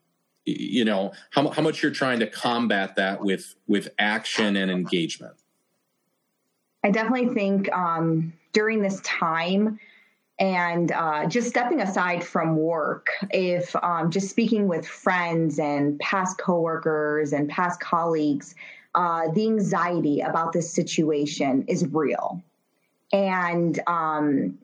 [0.45, 5.35] you know how, how much you're trying to combat that with with action and engagement.
[6.85, 9.79] I definitely think um, during this time
[10.39, 16.39] and uh, just stepping aside from work if um, just speaking with friends and past
[16.39, 18.57] coworkers and past colleagues
[18.95, 22.43] uh, the anxiety about this situation is real.
[23.13, 24.59] And um,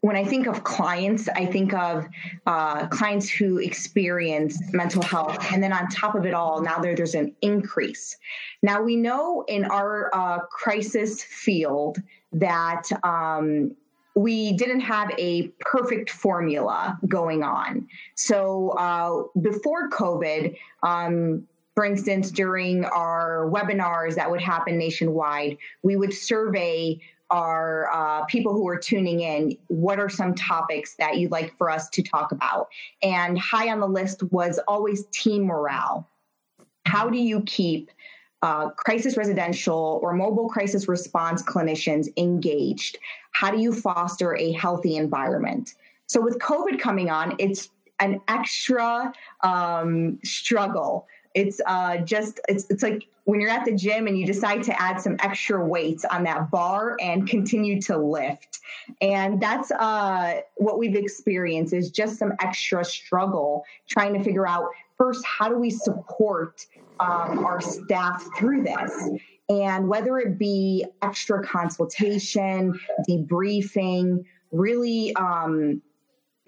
[0.00, 2.06] when I think of clients, I think of
[2.46, 5.36] uh, clients who experience mental health.
[5.52, 8.16] And then on top of it all, now there, there's an increase.
[8.62, 11.98] Now, we know in our uh, crisis field
[12.32, 13.74] that um,
[14.14, 17.88] we didn't have a perfect formula going on.
[18.14, 21.46] So uh, before COVID, um,
[21.76, 26.98] for instance, during our webinars that would happen nationwide, we would survey
[27.28, 31.68] our uh, people who are tuning in what are some topics that you'd like for
[31.68, 32.68] us to talk about.
[33.02, 36.08] And high on the list was always team morale.
[36.86, 37.90] How do you keep
[38.40, 42.96] uh, crisis residential or mobile crisis response clinicians engaged?
[43.32, 45.74] How do you foster a healthy environment?
[46.06, 47.68] So, with COVID coming on, it's
[47.98, 49.12] an extra
[49.42, 51.06] um, struggle.
[51.36, 54.82] It's uh, just it's it's like when you're at the gym and you decide to
[54.82, 58.60] add some extra weights on that bar and continue to lift,
[59.02, 64.70] and that's uh, what we've experienced is just some extra struggle trying to figure out
[64.96, 66.64] first how do we support
[67.00, 69.10] um, our staff through this?
[69.50, 75.82] And whether it be extra consultation debriefing really um,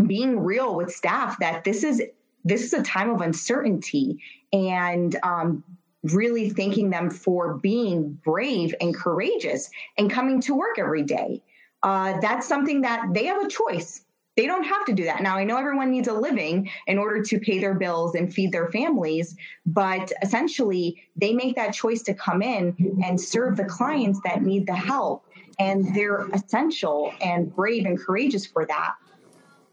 [0.07, 2.03] being real with staff that this is
[2.45, 4.23] this is a time of uncertainty
[4.53, 5.65] and um,
[6.03, 11.43] really thanking them for being brave and courageous and coming to work every day.
[11.83, 14.03] Uh, that's something that they have a choice.
[14.37, 15.21] They don't have to do that.
[15.21, 18.53] Now, I know everyone needs a living in order to pay their bills and feed
[18.53, 19.37] their families,
[19.67, 24.67] but essentially, they make that choice to come in and serve the clients that need
[24.67, 25.25] the help.
[25.59, 28.95] And they're essential and brave and courageous for that.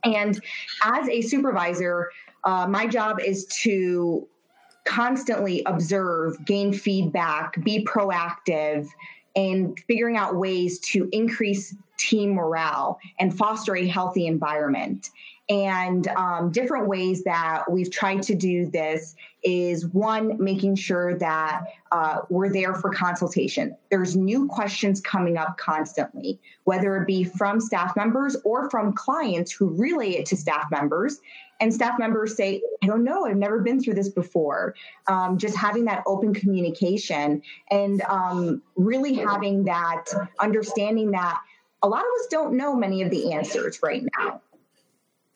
[0.03, 0.41] And
[0.83, 2.09] as a supervisor,
[2.45, 4.27] uh, my job is to
[4.85, 8.87] constantly observe, gain feedback, be proactive,
[9.35, 15.09] and figuring out ways to increase team morale and foster a healthy environment.
[15.47, 21.65] And um, different ways that we've tried to do this is one, making sure that
[21.91, 23.75] uh, we're there for consultation.
[23.91, 29.51] There's new questions coming up constantly, whether it be from staff members or from clients
[29.51, 31.19] who relay it to staff members.
[31.59, 34.75] And staff members say, I don't know, I've never been through this before.
[35.07, 37.41] Um, just having that open communication
[37.71, 40.05] and um, really having that
[40.39, 41.41] understanding that
[41.81, 44.41] a lot of us don't know many of the answers right now.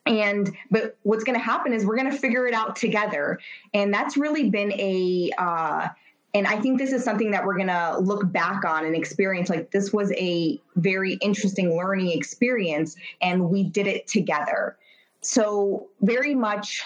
[0.06, 3.40] And but what's going to happen is we're going to figure it out together.
[3.74, 5.90] And that's really been a uh,
[6.34, 9.50] and i think this is something that we're going to look back on and experience.
[9.50, 14.78] Like this was a very interesting learning experience and we did it together
[15.22, 16.84] so very much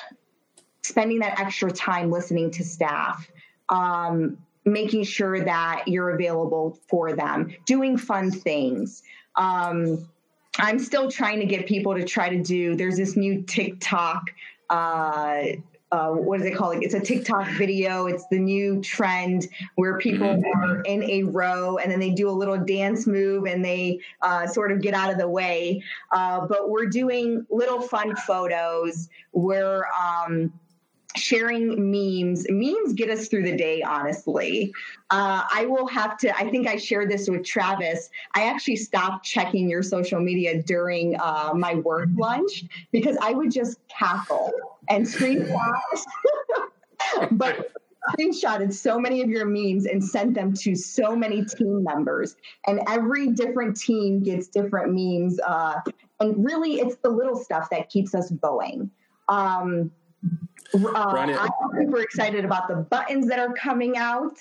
[0.82, 3.30] spending that extra time listening to staff
[3.70, 9.04] um, making sure that you're available for them doing fun things
[9.36, 10.08] um,
[10.60, 12.76] I'm still trying to get people to try to do.
[12.76, 14.32] There's this new TikTok.
[14.70, 15.44] Uh,
[15.94, 16.82] uh, what is it called?
[16.82, 18.08] It's a TikTok video.
[18.08, 20.60] It's the new trend where people mm-hmm.
[20.60, 24.48] are in a row and then they do a little dance move and they uh,
[24.48, 25.84] sort of get out of the way.
[26.12, 29.08] Uh, but we're doing little fun photos.
[29.34, 30.52] We're um,
[31.16, 32.46] sharing memes.
[32.50, 34.74] Memes get us through the day, honestly.
[35.10, 38.10] Uh, I will have to, I think I shared this with Travis.
[38.36, 43.52] I actually stopped checking your social media during uh, my work lunch because I would
[43.52, 44.52] just cackle
[44.90, 45.80] and screenshot.
[47.32, 47.72] but
[48.12, 52.36] screenshotted so many of your memes and sent them to so many team members
[52.68, 55.80] and every different team gets different memes uh,
[56.20, 58.92] and really it's the little stuff that keeps us going
[59.30, 59.90] um,
[60.74, 64.38] uh, I'm super excited about the buttons that are coming out.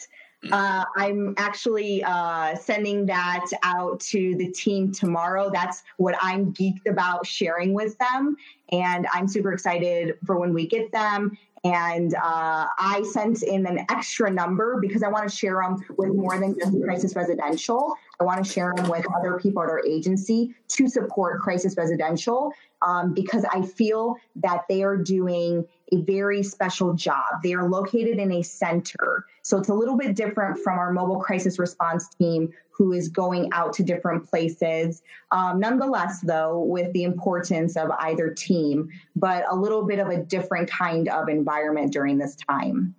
[0.50, 5.50] Uh, I'm actually uh, sending that out to the team tomorrow.
[5.52, 8.36] That's what I'm geeked about sharing with them.
[8.72, 11.38] And I'm super excited for when we get them.
[11.64, 16.12] And uh, I sent in an extra number because I want to share them with
[16.12, 17.94] more than just Crisis Residential.
[18.18, 22.52] I want to share them with other people at our agency to support Crisis Residential
[22.82, 27.42] um, because I feel that they are doing a very special job.
[27.42, 29.26] They are located in a center.
[29.42, 33.50] So it's a little bit different from our mobile crisis response team, who is going
[33.52, 35.02] out to different places.
[35.30, 40.16] Um, nonetheless, though, with the importance of either team, but a little bit of a
[40.16, 42.94] different kind of environment during this time.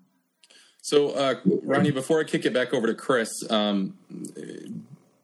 [0.81, 3.97] So, uh, Ranya, before I kick it back over to Kris, um,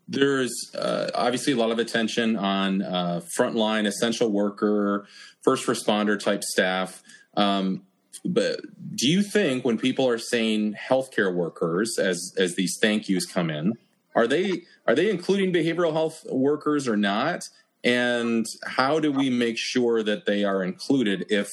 [0.07, 5.05] there's uh, obviously a lot of attention on uh, frontline essential worker,
[5.43, 7.03] first responder type staff.
[7.39, 7.83] Um,
[8.25, 8.59] but
[8.95, 13.49] do you think when people are saying healthcare workers as as these thank yous come
[13.49, 13.77] in,
[14.13, 17.47] are they are they including behavioral health workers or not?
[17.83, 21.49] And how do we make sure that they are included if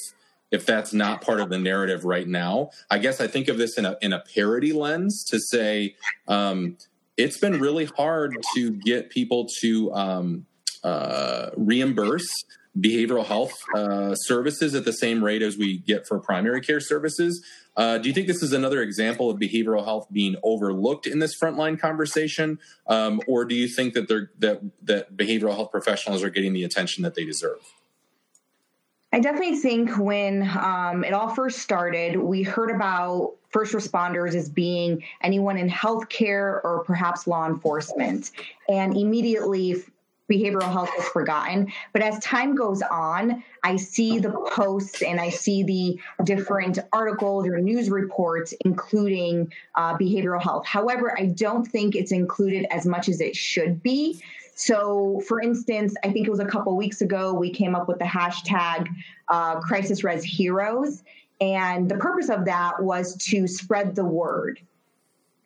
[0.51, 2.71] if that's not part of the narrative right now?
[2.91, 5.95] I guess I think of this in a in a parity lens to say
[6.27, 6.79] um,
[7.17, 10.47] it's been really hard to get people to um,
[10.83, 12.45] uh, reimburse
[12.79, 17.45] behavioral health uh, services at the same rate as we get for primary care services.
[17.77, 21.39] Uh, do you think this is another example of behavioral health being overlooked in this
[21.39, 26.31] frontline conversation, um, or do you think that they're that that behavioral health professionals are
[26.31, 27.59] getting the attention that they deserve?
[29.13, 34.49] I definitely think when um, it all first started, we heard about first responders as
[34.49, 38.33] being anyone in healthcare or perhaps law enforcement.
[38.69, 39.77] And immediately,
[40.31, 41.73] behavioral health is forgotten.
[41.93, 47.47] But as time goes on, I see the posts and I see the different articles
[47.47, 50.67] or news reports including uh, behavioral health.
[50.67, 54.21] However, I don't think it's included as much as it should be.
[54.55, 57.99] So, for instance, I think it was a couple weeks ago, we came up with
[57.99, 58.89] the hashtag
[59.29, 61.03] uh, Crisis Res Heroes.
[61.41, 64.61] And the purpose of that was to spread the word.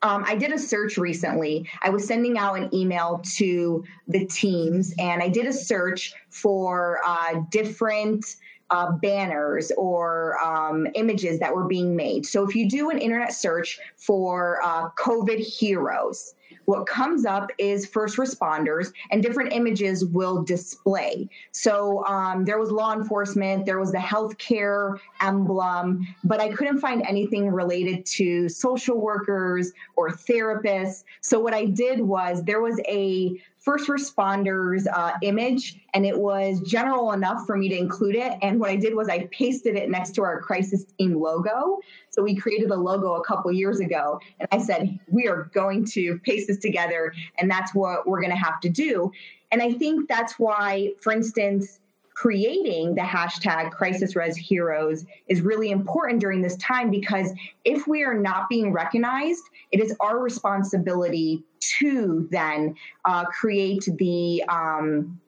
[0.02, 1.68] Um, I did a search recently.
[1.82, 7.00] I was sending out an email to the teams, and I did a search for
[7.06, 8.24] uh, different
[8.70, 12.24] uh, banners or um, images that were being made.
[12.24, 16.34] So if you do an internet search for uh, COVID heroes,
[16.70, 21.28] what comes up is first responders and different images will display.
[21.50, 27.02] So um, there was law enforcement, there was the healthcare emblem, but I couldn't find
[27.08, 31.02] anything related to social workers or therapists.
[31.22, 36.60] So what I did was there was a first responders uh, image, and it was
[36.60, 38.32] general enough for me to include it.
[38.42, 41.78] And what I did was I pasted it next to our crisis team logo.
[42.08, 45.84] So we created a logo a couple years ago, and I said we are going
[45.86, 49.12] to paste this together, and that's what we're going to have to do.
[49.52, 51.79] And I think that's why, for instance,
[52.20, 57.32] creating the hashtag crisis res heroes is really important during this time because
[57.64, 59.42] if we are not being recognized
[59.72, 62.74] it is our responsibility to then
[63.06, 65.18] uh, create the um,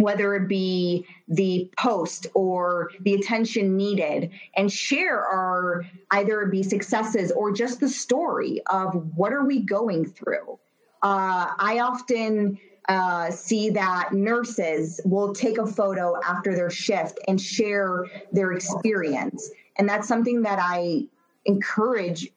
[0.00, 6.64] whether it be the post or the attention needed and share our either it be
[6.64, 10.58] successes or just the story of what are we going through.
[11.02, 12.58] Uh, i often
[12.90, 19.48] uh, see that nurses will take a photo after their shift and share their experience.
[19.78, 21.04] And that's something that I
[21.44, 22.32] encourage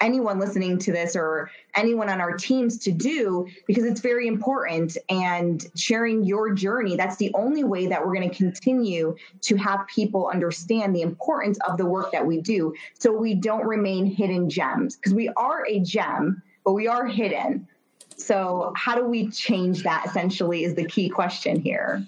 [0.00, 4.98] anyone listening to this or anyone on our teams to do because it's very important.
[5.08, 9.86] And sharing your journey that's the only way that we're going to continue to have
[9.86, 12.74] people understand the importance of the work that we do.
[12.98, 17.68] So we don't remain hidden gems because we are a gem but we are hidden
[18.16, 22.06] so, how do we change that essentially is the key question here.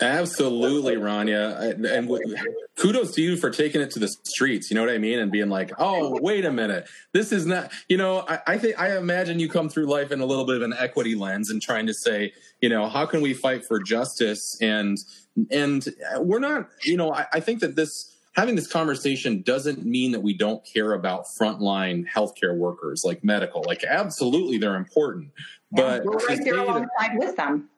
[0.00, 1.74] Absolutely, Ranya.
[1.84, 2.08] And
[2.76, 4.70] kudos to you for taking it to the streets.
[4.70, 5.18] You know what I mean?
[5.18, 6.88] And being like, oh, wait a minute.
[7.12, 10.20] This is not, you know, I, I think, I imagine you come through life in
[10.20, 13.20] a little bit of an equity lens and trying to say, you know, how can
[13.20, 14.58] we fight for justice?
[14.60, 14.96] And,
[15.50, 15.86] and
[16.16, 20.20] we're not, you know, I, I think that this, having this conversation doesn't mean that
[20.20, 23.62] we don't care about frontline healthcare workers like medical.
[23.66, 25.30] Like, absolutely, they're important.
[25.76, 27.68] Yeah, but we're right there alongside with them.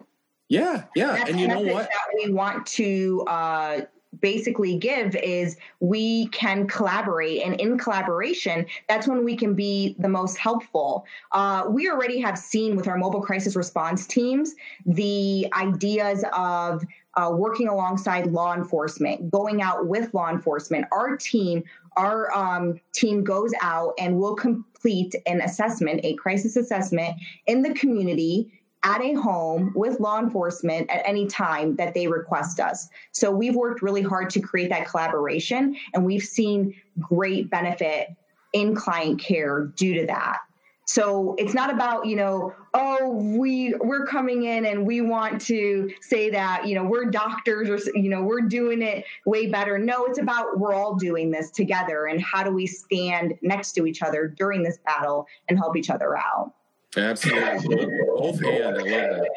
[0.48, 1.88] Yeah, yeah, and you know what?
[1.88, 3.80] That we want to uh,
[4.20, 10.08] basically give is we can collaborate, and in collaboration, that's when we can be the
[10.08, 11.06] most helpful.
[11.32, 14.54] Uh, we already have seen with our mobile crisis response teams
[14.86, 16.84] the ideas of
[17.16, 20.86] uh, working alongside law enforcement, going out with law enforcement.
[20.92, 21.62] Our team,
[21.96, 27.72] our um, team goes out and will complete an assessment, a crisis assessment in the
[27.74, 28.52] community
[28.84, 32.88] at a home with law enforcement at any time that they request us.
[33.12, 38.08] So we've worked really hard to create that collaboration and we've seen great benefit
[38.52, 40.38] in client care due to that.
[40.84, 45.90] So it's not about, you know, oh, we we're coming in and we want to
[46.00, 49.78] say that, you know, we're doctors or you know, we're doing it way better.
[49.78, 53.86] No, it's about we're all doing this together and how do we stand next to
[53.86, 56.52] each other during this battle and help each other out.
[56.96, 57.86] Absolutely.
[58.16, 58.64] Both hand.
[58.64, 59.28] I love that.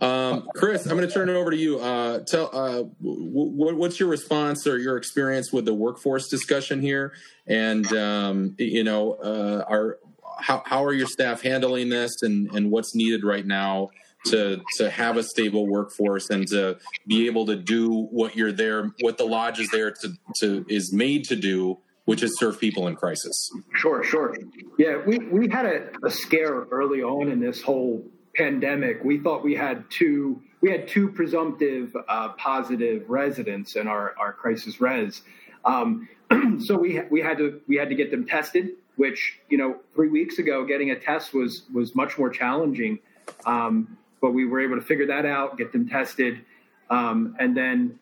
[0.00, 1.78] Um, Kris, I'm going to turn it over to you.
[1.78, 7.12] Uh, tell uh, w- what's your response or your experience with the workforce discussion here,
[7.46, 9.98] and um, you know, uh, are
[10.38, 13.90] how, how are your staff handling this, and and what's needed right now
[14.26, 18.92] to to have a stable workforce and to be able to do what you're there,
[19.00, 22.86] what the lodge is there to to is made to do, which is serve people
[22.86, 23.50] in crisis.
[23.74, 24.36] Sure, sure.
[24.78, 28.04] Yeah, we we had a, a scare early on in this whole
[28.34, 34.14] pandemic, we thought we had two we had two presumptive uh, positive residents in our,
[34.18, 35.22] our crisis res.
[35.64, 36.08] Um,
[36.60, 40.08] so we we had to we had to get them tested, which you know three
[40.08, 42.98] weeks ago getting a test was was much more challenging,
[43.46, 46.44] um, but we were able to figure that out, get them tested,
[46.90, 47.98] um, and then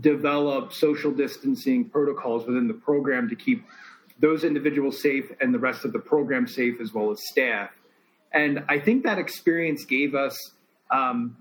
[0.00, 3.64] develop social distancing protocols within the program to keep
[4.20, 7.70] those individuals safe and the rest of the program safe as well as staff.
[8.32, 10.36] And I think that experience gave us
[10.90, 11.36] um,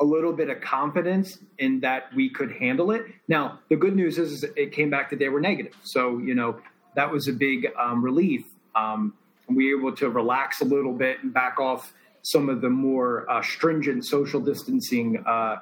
[0.00, 3.04] a little bit of confidence in that we could handle it.
[3.28, 5.74] Now, the good news is, is it came back that they were negative.
[5.82, 6.60] So, you know,
[6.94, 8.44] that was a big um, relief.
[8.74, 9.14] Um,
[9.48, 13.28] we were able to relax a little bit and back off some of the more
[13.30, 15.56] uh, stringent social distancing uh,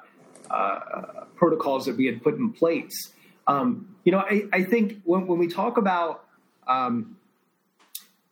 [0.49, 3.11] uh, protocols that we had put in place.
[3.47, 6.25] Um, you know, I, I think when, when, we talk about,
[6.67, 7.17] um,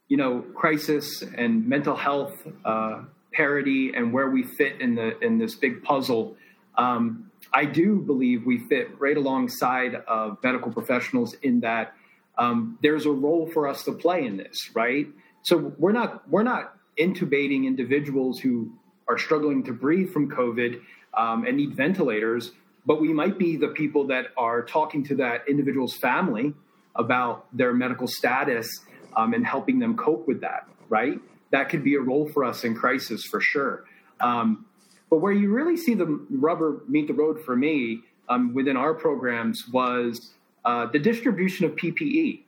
[0.07, 3.01] you know, crisis and mental health uh,
[3.33, 6.35] parity and where we fit in the in this big puzzle,
[6.77, 11.93] um, I do believe we fit right alongside of medical professionals in that
[12.39, 15.07] um, there's a role for us to play in this, right?
[15.43, 18.71] So we're not we're not intubating individuals who
[19.07, 20.81] are struggling to breathe from COVID
[21.15, 22.51] um, and need ventilators,
[22.85, 26.53] but we might be the people that are talking to that individual's family
[26.95, 28.67] about their medical status
[29.15, 31.19] um, and helping them cope with that, right?
[31.51, 33.85] That could be a role for us in crisis for sure.
[34.19, 34.65] Um,
[35.09, 38.93] but where you really see the rubber meet the road for me um, within our
[38.93, 40.33] programs was
[40.65, 42.43] uh, the distribution of PPE.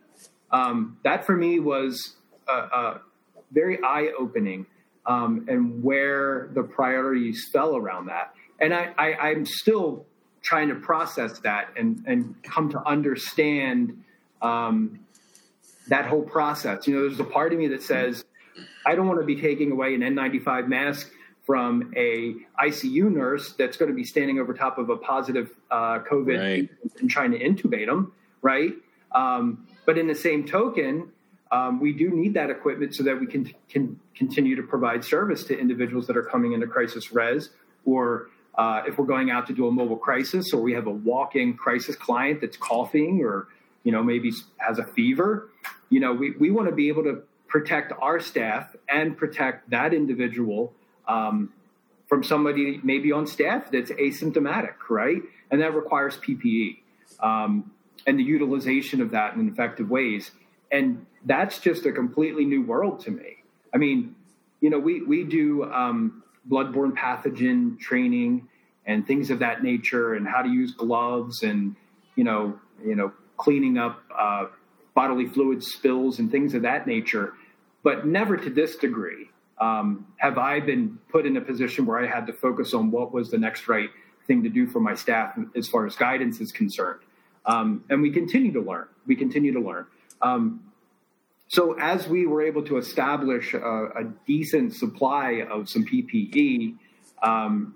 [0.52, 2.16] Um, that for me was
[2.48, 2.98] uh, uh,
[3.52, 4.66] very eye opening
[5.06, 8.34] um, and where the priorities fell around that.
[8.60, 10.06] And I, I, am still
[10.44, 14.04] trying to process that and, and come to understand
[14.42, 15.00] um,
[15.88, 16.86] that whole process.
[16.88, 18.24] You know, there's a part of me that says,
[18.86, 21.12] I don't want to be taking away an N95 mask
[21.52, 22.34] from a
[22.64, 26.70] ICU nurse that's going to be standing over top of a positive uh, COVID right.
[27.02, 28.72] and trying to intubate them, right?
[29.12, 31.10] Um, but in the same token,
[31.52, 35.44] um, we do need that equipment so that we can, can continue to provide service
[35.44, 37.50] to individuals that are coming into crisis res
[37.84, 40.92] or uh, if we're going out to do a mobile crisis or we have a
[40.92, 43.50] walk-in crisis client that's coughing or
[43.84, 45.50] you know maybe has a fever
[45.90, 49.94] you know we, we want to be able to protect our staff and protect that
[49.94, 50.74] individual
[51.12, 51.54] um,
[52.08, 56.78] from somebody maybe on staff that's asymptomatic right and that requires ppe
[57.22, 57.72] um,
[58.08, 60.32] and the utilization of that in effective ways
[60.72, 63.44] and that's just a completely new world to me.
[63.74, 64.16] I mean,
[64.60, 68.48] you know, we we do um, bloodborne pathogen training
[68.86, 71.76] and things of that nature, and how to use gloves, and
[72.16, 74.48] you know, you know, cleaning up uh,
[74.96, 77.34] bodily fluid spills and things of that nature.
[77.84, 79.30] But never to this degree
[79.62, 83.14] um, have I been put in a position where I had to focus on what
[83.14, 83.90] was the next right
[84.26, 87.02] thing to do for my staff as far as guidance is concerned.
[87.46, 88.88] Um, and we continue to learn.
[89.06, 89.86] We continue to learn.
[90.22, 90.72] Um,
[91.48, 96.78] so as we were able to establish a, a decent supply of some PPE,
[97.22, 97.76] um,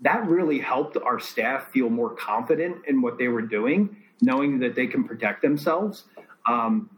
[0.00, 4.74] that really helped our staff feel more confident in what they were doing, knowing that
[4.74, 6.04] they can protect themselves.
[6.46, 6.90] Um,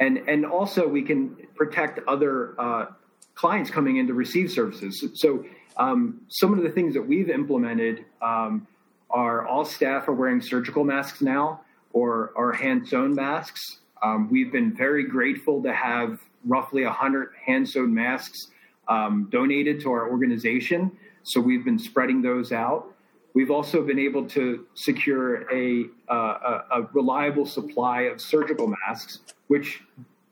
[0.00, 2.86] and, and also we can protect other uh,
[3.34, 5.04] clients coming in to receive services.
[5.14, 5.44] So
[5.76, 8.66] um, some of the things that we've implemented um,
[9.10, 11.60] are all staff are wearing surgical masks now
[11.92, 13.80] or, or hand sewn masks.
[14.02, 18.48] Um, we've been very grateful to have roughly 100 hand sewn masks
[18.88, 20.90] um, donated to our organization.
[21.22, 22.88] So we've been spreading those out.
[23.34, 29.82] We've also been able to secure a, uh, a, reliable supply of surgical masks, which,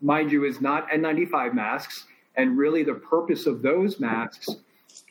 [0.02, 2.06] mind you, is not N95 masks.
[2.40, 4.48] And really, the purpose of those masks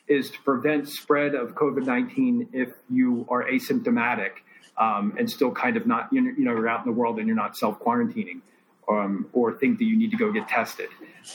[0.08, 4.30] is to prevent spread of COVID 19 if you are asymptomatic
[4.76, 7.36] um, and still kind of not, you know, you're out in the world and you're
[7.36, 8.40] not self quarantining
[8.88, 10.88] um, or think that you need to go get tested.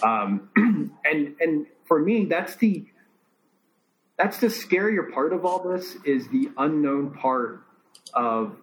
[0.04, 0.50] Um,
[1.06, 2.84] and and for me, that's the
[4.18, 7.62] that's the scarier part of all this is the unknown part
[8.14, 8.58] of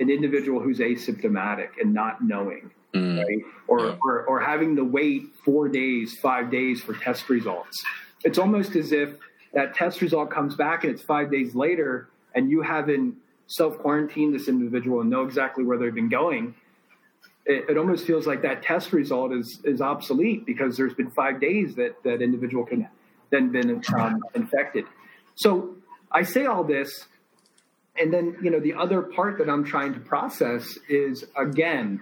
[0.00, 3.22] an individual who's asymptomatic and not knowing, mm.
[3.22, 3.38] right?
[3.66, 3.96] Or, yeah.
[4.02, 7.82] or or having to wait four days, five days for test results.
[8.24, 9.14] It's almost as if
[9.52, 13.16] that test result comes back and it's five days later, and you haven't
[13.46, 16.54] self quarantined this individual and know exactly where they've been going
[17.46, 21.40] it, it, almost feels like that test result is is obsolete because there's been five
[21.40, 22.88] days that that individual can
[23.30, 24.84] then been um, infected.
[25.34, 25.76] So
[26.10, 27.06] I say all this,
[27.96, 32.00] and then you know the other part that I'm trying to process is again,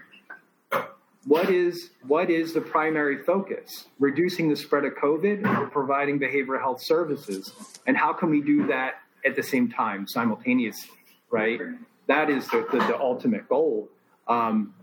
[1.24, 3.86] what is what is the primary focus?
[3.98, 7.52] Reducing the spread of COVID or providing behavioral health services,
[7.86, 8.94] and how can we do that
[9.24, 10.90] at the same time simultaneously?
[11.30, 11.60] Right,
[12.08, 13.88] that is the the, the ultimate goal.
[14.26, 14.74] Um,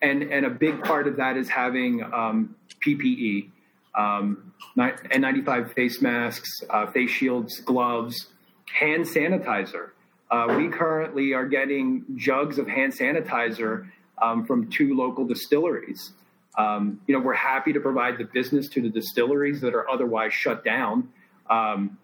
[0.00, 2.54] and and a big part of that is having um,
[2.86, 3.50] PPE,
[3.94, 8.28] um, N95 face masks, uh, face shields, gloves,
[8.72, 9.90] hand sanitizer.
[10.30, 13.88] Uh, we currently are getting jugs of hand sanitizer
[14.20, 16.12] um, from two local distilleries.
[16.58, 20.32] Um, you know, we're happy to provide the business to the distilleries that are otherwise
[20.32, 21.10] shut down.
[21.50, 21.98] Um,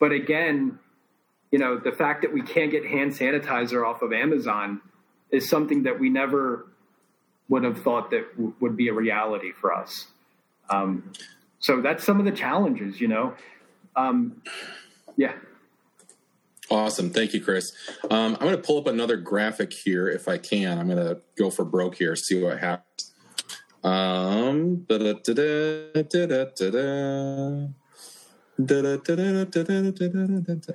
[0.00, 0.78] but again,
[1.52, 4.80] you know, the fact that we can't get hand sanitizer off of Amazon
[5.30, 6.66] is something that we never
[7.48, 10.06] would have thought that w- would be a reality for us.
[10.70, 11.12] Um,
[11.58, 13.34] so that's some of the challenges, you know.
[13.94, 14.42] Um,
[15.16, 15.34] yeah.
[16.70, 17.10] Awesome.
[17.10, 17.72] Thank you, Kris.
[18.10, 20.78] Um, I'm going to pull up another graphic here if I can.
[20.78, 23.12] I'm going to go for broke here, see what happens.
[23.84, 24.86] Um,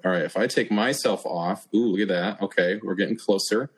[0.04, 2.42] All right, if I take myself off, ooh, look at that.
[2.42, 3.72] Okay, we're getting closer.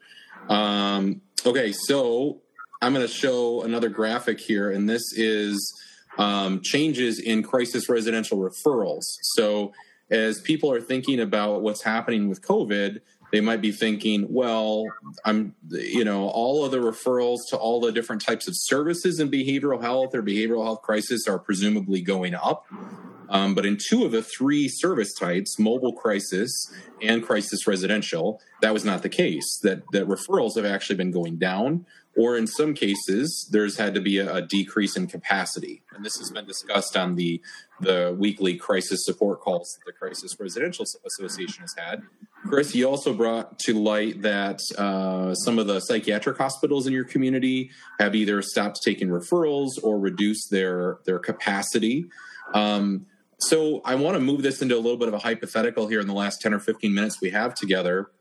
[0.47, 2.41] Um, okay, so
[2.82, 5.80] I'm going to show another graphic here, and this is
[6.18, 9.03] um, changes in crisis residential referrals.
[9.22, 9.74] So,
[10.10, 12.99] as people are thinking about what's happening with COVID,
[13.32, 14.86] they might be thinking, well,
[15.24, 19.30] I'm, you know, all of the referrals to all the different types of services in
[19.30, 22.66] behavioral health or behavioral health crisis are presumably going up.
[23.30, 28.74] Um, but in two of the three service types, mobile crisis and crisis residential, that
[28.74, 29.60] was not the case.
[29.62, 31.86] That that referrals have actually been going down,
[32.20, 35.82] or in some cases, there's had to be a, a decrease in capacity.
[35.95, 37.41] And this has been discussed on the
[37.80, 42.01] the weekly crisis support calls that the Crisis Residential Association has had.
[42.45, 47.05] Kris, you also brought to light that uh, some of the psychiatric hospitals in your
[47.05, 52.05] community have either stopped taking referrals or reduced their their capacity.
[52.53, 53.05] Um,
[53.38, 56.07] so I want to move this into a little bit of a hypothetical here in
[56.07, 58.11] the last 10 or 15 minutes we have together.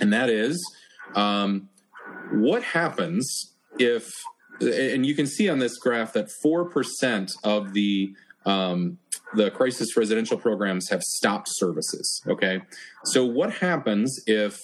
[0.00, 0.58] And that is
[1.14, 1.68] um,
[2.40, 4.10] what happens if,
[4.60, 8.14] and you can see on this graph that 4% of the
[8.46, 8.98] um,
[9.34, 12.22] the crisis residential programs have stopped services.
[12.26, 12.60] Okay.
[13.04, 14.58] So, what happens if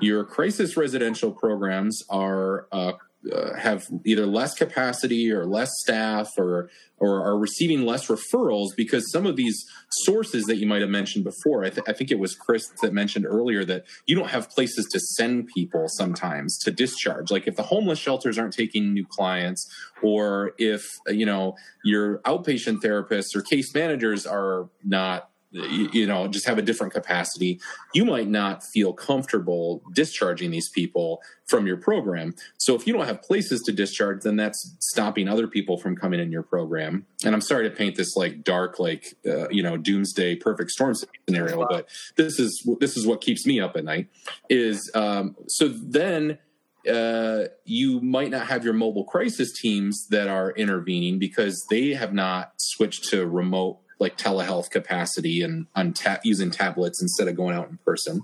[0.00, 2.92] your crisis residential programs are uh,
[3.32, 9.10] uh, have either less capacity or less staff or or are receiving less referrals because
[9.12, 12.18] some of these sources that you might have mentioned before I, th- I, think it
[12.18, 16.70] was Kris that mentioned earlier that you don't have places to send people sometimes to
[16.70, 17.30] discharge.
[17.30, 19.70] Like if the homeless shelters aren't taking new clients
[20.02, 25.30] or if you know your outpatient therapists or case managers are not
[25.92, 27.60] you know just have a different capacity.
[27.94, 32.34] You might not feel comfortable discharging these people from your program.
[32.58, 36.20] So if you don't have places to discharge then that's stopping other people from coming
[36.20, 37.06] in your program.
[37.24, 40.94] And i'm sorry to paint this like dark like uh, you know doomsday perfect storm
[41.28, 44.08] scenario but this is this is what keeps me up at night
[44.48, 46.38] is um, so then
[46.88, 52.12] uh, you might not have your mobile crisis teams that are intervening because they have
[52.12, 57.56] not switched to remote like telehealth capacity and on ta- using tablets instead of going
[57.56, 58.20] out in person.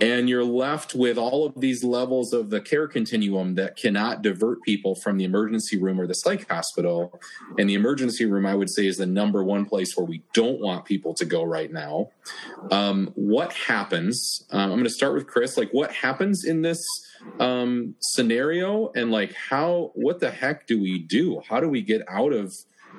[0.00, 4.62] And you're left with all of these levels of the care continuum that cannot divert
[4.62, 7.20] people from the emergency room or the psych hospital.
[7.58, 10.60] And the emergency room, I would say, is the number one place where we don't
[10.60, 12.08] want people to go right now.
[12.70, 14.44] Um, what happens?
[14.50, 15.56] Um, I'm going to start with Kris.
[15.56, 16.84] Like, what happens in this?
[17.38, 22.02] um scenario and like how what the heck do we do how do we get
[22.08, 22.52] out of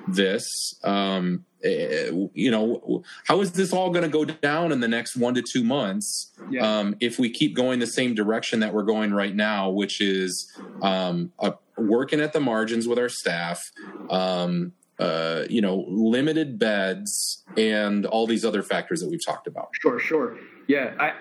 [0.08, 4.88] this um Eh, you know, how is this all going to go down in the
[4.88, 6.60] next one to two months yeah.
[6.78, 10.52] um, if we keep going the same direction that we're going right now, which is
[10.82, 13.62] um, a, working at the margins with our staff,
[14.10, 19.70] um, uh, you know, limited beds, and all these other factors that we've talked about.
[19.80, 20.36] Sure, sure.
[20.66, 21.14] Yeah, I,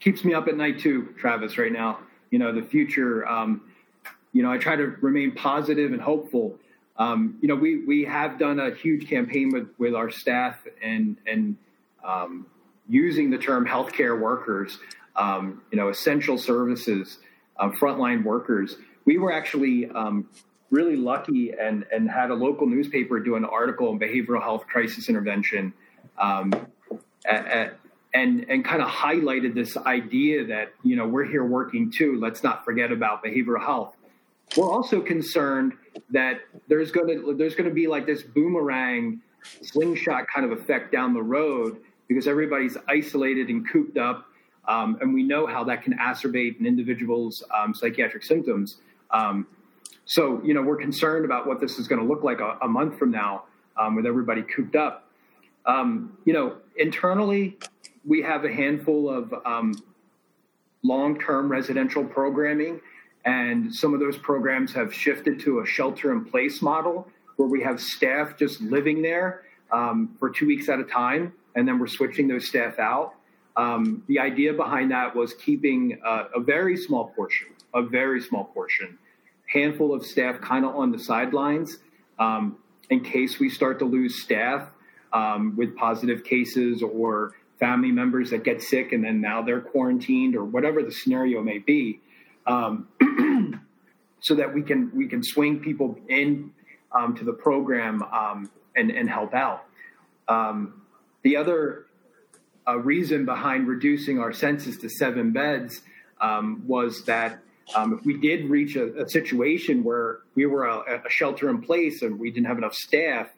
[0.00, 1.56] keeps me up at night too, Travis.
[1.56, 2.00] Right now,
[2.32, 3.26] you know, the future.
[3.28, 3.62] Um,
[4.32, 6.58] you know, I try to remain positive and hopeful
[6.96, 11.16] um, you know, we we have done a huge campaign with with our staff and
[11.26, 11.56] and
[12.04, 12.46] um,
[12.88, 14.78] using the term healthcare workers,
[15.16, 17.18] um, you know, essential services,
[17.58, 18.76] uh, frontline workers.
[19.04, 20.28] We were actually um,
[20.70, 25.08] really lucky and and had a local newspaper do an article on behavioral health crisis
[25.08, 25.72] intervention.
[26.16, 26.52] Um,
[27.26, 27.78] at, at,
[28.12, 32.18] and and kind of highlighted this idea that you know we're here working too.
[32.20, 33.93] Let's not forget about behavioral health.
[34.56, 35.72] We're also concerned
[36.10, 39.20] that there's going to there's going to be like this boomerang
[39.62, 41.78] slingshot kind of effect down the road
[42.08, 44.26] because everybody's isolated and cooped up,
[44.68, 48.78] um, and we know how that can acerbate an individual's um, psychiatric symptoms.
[49.10, 49.46] Um,
[50.06, 52.68] so you know we're concerned about what this is going to look like a, a,
[52.68, 53.44] month from now
[53.76, 55.08] um, with everybody cooped up.
[55.66, 57.58] Um, you know, internally
[58.04, 59.72] we have a handful of um,
[60.82, 62.80] long-term residential programming
[63.24, 67.62] and some of those programs have shifted to a shelter in place model where we
[67.62, 71.32] have staff just living there um, for two weeks at a time.
[71.56, 73.14] And then we're switching those staff out.
[73.56, 78.44] Um, the idea behind that was keeping uh, a very small portion, a very small
[78.44, 78.98] portion,
[79.46, 81.78] handful of staff kind of on the sidelines
[82.18, 82.56] um,
[82.90, 84.68] in case we start to lose staff
[85.12, 90.34] um, with positive cases or family members that get sick and then now they're quarantined
[90.34, 92.00] or whatever the scenario may be,
[92.46, 92.88] um,
[94.20, 96.52] so that we can we can swing people in
[96.92, 99.64] um, to the program um, and and help out.
[100.28, 100.82] Um,
[101.22, 101.86] the other
[102.66, 105.82] uh, reason behind reducing our census to seven beds
[106.20, 107.40] um, was that
[107.74, 111.62] um, if we did reach a, a situation where we were a, a, shelter in
[111.62, 113.28] place and we didn't have enough staff,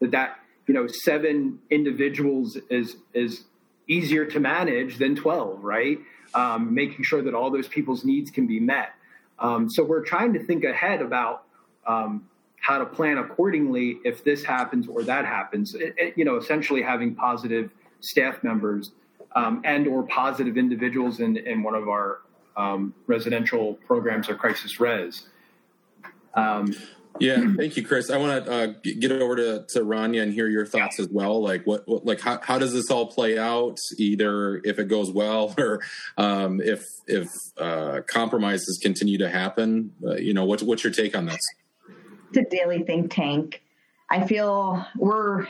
[0.00, 3.44] that that you know seven individuals is is
[3.88, 5.98] easier to manage than twelve, right?
[6.36, 8.90] Um, making sure that all those people's needs can be met.
[9.38, 11.44] Um, so we're trying to think ahead about
[11.86, 12.28] um,
[12.60, 15.74] how to plan accordingly if this happens or that happens.
[15.74, 17.70] It, it, you know, essentially having positive
[18.00, 18.92] staff members
[19.34, 22.20] um, and or positive individuals in, in one of our
[22.56, 25.28] um, residential programs or crisis res.
[27.20, 28.10] Yeah, thank you, Kris.
[28.10, 31.42] I want to uh, get over to, to Ranya and hear your thoughts as well.
[31.42, 33.78] Like, what, what, like, how, how does this all play out?
[33.98, 35.82] Either if it goes well, or
[36.16, 39.92] um, if if uh, compromises continue to happen.
[40.04, 41.40] Uh, you know, what's what's your take on this?
[42.30, 43.62] It's a daily think tank.
[44.10, 45.46] I feel we're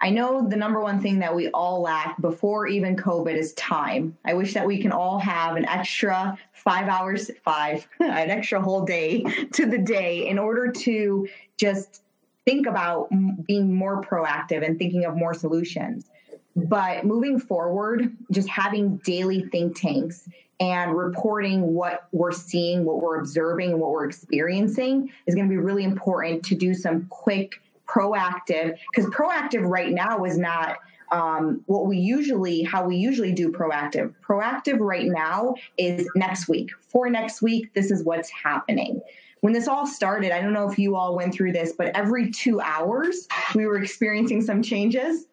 [0.00, 4.16] I know the number one thing that we all lack before even COVID is time.
[4.24, 8.84] I wish that we can all have an extra five hours, five, an extra whole
[8.84, 9.22] day
[9.52, 12.02] to the day in order to just
[12.44, 13.08] think about
[13.46, 16.10] being more proactive and thinking of more solutions.
[16.54, 20.28] But moving forward, just having daily think tanks
[20.60, 25.58] and reporting what we're seeing, what we're observing, what we're experiencing is going to be
[25.58, 30.78] really important to do some quick proactive because proactive right now is not
[31.12, 34.14] um, what we usually how we usually do proactive.
[34.26, 36.70] Proactive right now is next week.
[36.88, 39.00] For next week this is what's happening.
[39.40, 42.30] When this all started i don't know if you all went through this but every
[42.30, 45.26] two hours we were experiencing some changes.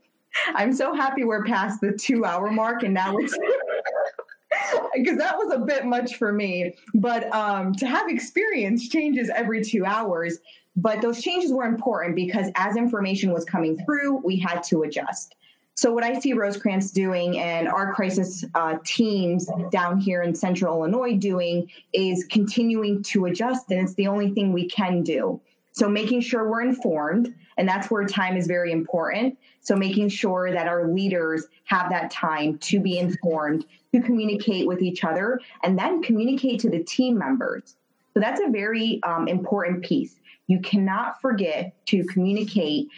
[0.56, 3.38] I'm so happy we're past the two hour mark and now it's
[4.96, 6.76] because that was a bit much for me.
[6.94, 10.40] But um, to have experience changes every two hours
[10.76, 15.36] but those changes were important because as information was coming through, we had to adjust.
[15.76, 20.78] So, what I see Rosecrance doing and our crisis uh, teams down here in central
[20.78, 25.42] Illinois doing is continuing to adjust, and it's the only thing we can do.
[25.72, 29.40] So, making sure we're informed, and that's where time is very important.
[29.62, 34.84] So, making sure that our leaders have that time to be informed, to communicate with
[34.84, 37.76] each other, and then communicate to the team members.
[38.14, 40.20] So, that's a very um, important piece.
[40.48, 42.90] You cannot forget to communicate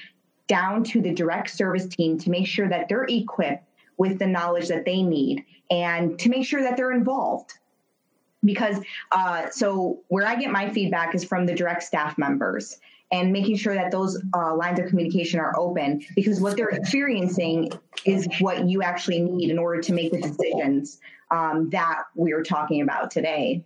[0.47, 3.63] down to the direct service team to make sure that they're equipped
[3.97, 7.53] with the knowledge that they need and to make sure that they're involved.
[8.43, 8.77] Because
[9.11, 12.77] uh, so where I get my feedback is from the direct staff members
[13.11, 17.71] and making sure that those uh, lines of communication are open because what they're experiencing
[18.05, 20.99] is what you actually need in order to make the decisions
[21.31, 23.63] um, that we are talking about today.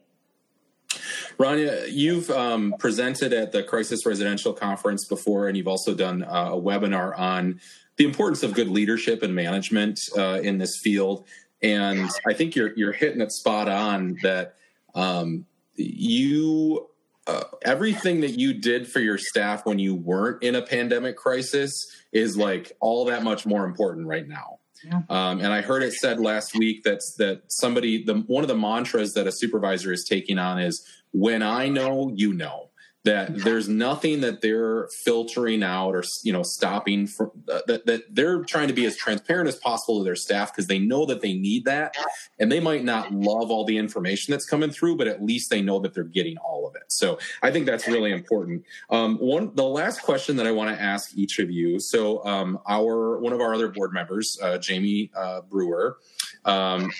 [1.39, 6.49] Ranya, you've um, presented at the Crisis Residential Conference before, and you've also done uh,
[6.51, 7.61] a webinar on
[7.95, 11.25] the importance of good leadership and management uh, in this field.
[11.61, 14.55] And I think you're you're hitting it spot on that
[14.95, 16.87] um, you
[17.27, 21.71] uh, everything that you did for your staff when you weren't in a pandemic crisis
[22.11, 24.58] is like all that much more important right now.
[24.83, 25.01] Yeah.
[25.09, 28.55] Um, and I heard it said last week that that somebody the one of the
[28.55, 32.68] mantras that a supervisor is taking on is when I know, you know
[33.05, 38.03] that there's nothing that they're filtering out or you know stopping from uh, that, that
[38.13, 41.21] they're trying to be as transparent as possible to their staff because they know that
[41.21, 41.95] they need that.
[42.37, 45.61] And they might not love all the information that's coming through but at least they
[45.61, 46.83] know that they're getting all of it.
[46.87, 48.63] So i think that's really important.
[48.89, 52.59] Um, one the last question that i want to ask each of you so um,
[52.67, 55.97] our one of our other board members uh, jamie uh, brewer
[56.45, 56.91] um,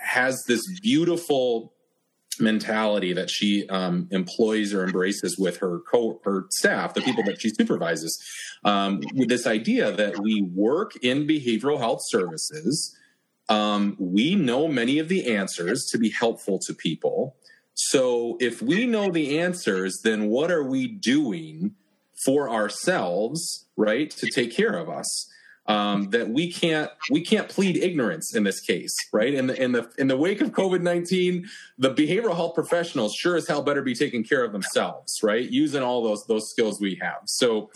[0.00, 1.72] has this beautiful
[2.40, 7.40] mentality that she um, employs or embraces with her co her staff, the people that
[7.40, 8.18] she supervises,
[8.64, 12.96] um, with this idea that we work in behavioral health services.
[13.48, 17.36] Um, we know many of the answers to be helpful to people.
[17.74, 21.74] So if we know the answers, then what are we doing
[22.24, 25.30] for ourselves, right, to take care of us?
[25.68, 29.34] Um, that we can't we can't plead ignorance in this case, right?
[29.34, 33.34] In the in the in the wake of COVID nineteen, the behavioral health professionals sure
[33.34, 35.48] as hell better be taking care of themselves, right?
[35.48, 37.22] Using all those those skills we have.
[37.24, 37.70] So,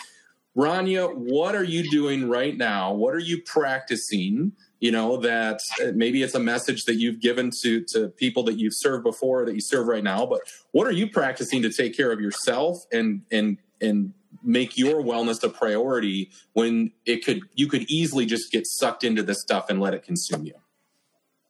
[0.56, 2.92] Ranya, what are you doing right now?
[2.92, 5.60] What are you practicing you know that
[5.94, 9.54] maybe it's a message that you've given to to people that you've served before that
[9.54, 10.40] you serve right now but
[10.72, 14.12] what are you practicing to take care of yourself and and and
[14.42, 19.22] make your wellness a priority when it could you could easily just get sucked into
[19.22, 20.54] this stuff and let it consume you.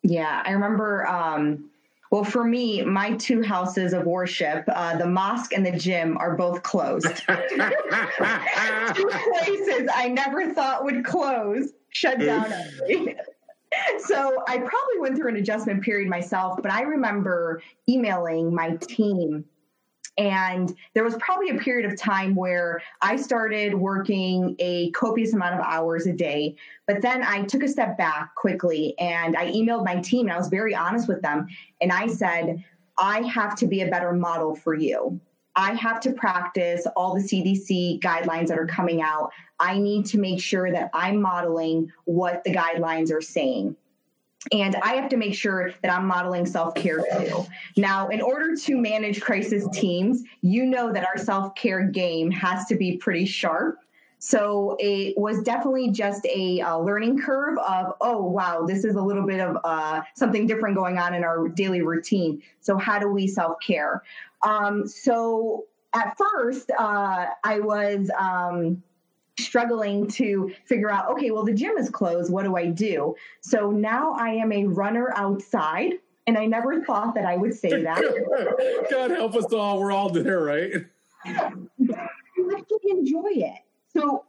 [0.03, 1.71] Yeah i remember um
[2.11, 6.35] well, for me, my two houses of worship, uh, the mosque and the gym, are
[6.35, 7.07] both closed.
[7.27, 7.37] two
[9.07, 12.53] places I never thought would close, shut down
[13.99, 19.45] so I probably went through an adjustment period myself, but I remember emailing my team
[20.21, 25.55] and there was probably a period of time where I started working a copious amount
[25.55, 26.57] of hours a day.
[26.87, 30.37] But then I took a step back quickly and I emailed my team and I
[30.37, 31.47] was very honest with them.
[31.81, 32.63] And I said,
[32.99, 35.19] I have to be a better model for you.
[35.57, 39.31] I have to practice all the CDC guidelines that are coming out.
[39.59, 43.75] I need to make sure that I'm modeling what the guidelines are saying.
[44.53, 47.47] And I have to make sure that I'm modeling self care too.
[47.77, 52.65] Now, in order to manage crisis teams, you know that our self care game has
[52.67, 53.79] to be pretty sharp.
[54.19, 59.27] So it was definitely just a, learning curve of, oh, wow, this is a little
[59.27, 62.43] bit of uh, something different going on in our daily routine.
[62.61, 64.03] So, how do we self care?
[64.43, 68.11] Um, so, at first, uh, I was.
[68.19, 68.83] Um,
[69.45, 72.33] struggling to figure out, okay, well, the gym is closed.
[72.33, 73.15] What do I do?
[73.41, 75.95] So now I am a runner outside.
[76.27, 78.87] And I never thought that I would say that.
[78.91, 79.81] God help us all.
[79.81, 80.73] We're all there, right?
[81.25, 81.53] I
[82.57, 83.59] actually enjoy it.
[83.97, 84.25] So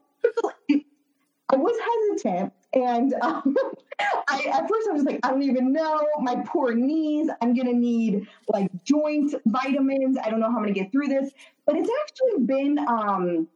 [1.49, 1.77] I was
[2.19, 2.53] hesitant.
[2.73, 3.55] And um,
[4.27, 6.07] I, at first, I was like, I don't even know.
[6.19, 7.29] My poor knees.
[7.41, 10.17] I'm going to need like joint vitamins.
[10.17, 11.31] I don't know how I'm going to get through this.
[11.65, 13.47] But it's actually been um,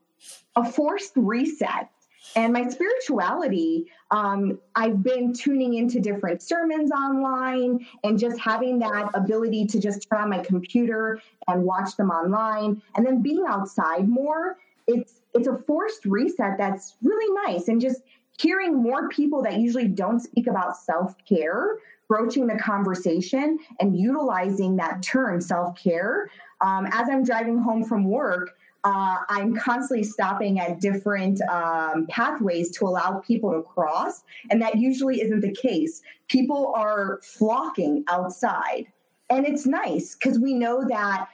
[0.55, 1.89] a forced reset.
[2.35, 9.11] And my spirituality, um, I've been tuning into different sermons online and just having that
[9.13, 12.81] ability to just turn on my computer and watch them online.
[12.95, 14.57] And then being outside more,
[14.87, 17.67] it's it's a forced reset that's really nice.
[17.67, 18.01] And just
[18.39, 25.01] hearing more people that usually don't speak about self-care broaching the conversation and utilizing that
[25.01, 26.29] term self-care
[26.61, 28.51] um, as i'm driving home from work
[28.85, 34.77] uh, I'm constantly stopping at different um, pathways to allow people to cross, and that
[34.77, 36.03] usually isn't the case.
[36.27, 38.85] People are flocking outside,
[39.31, 41.27] and it's nice because we know that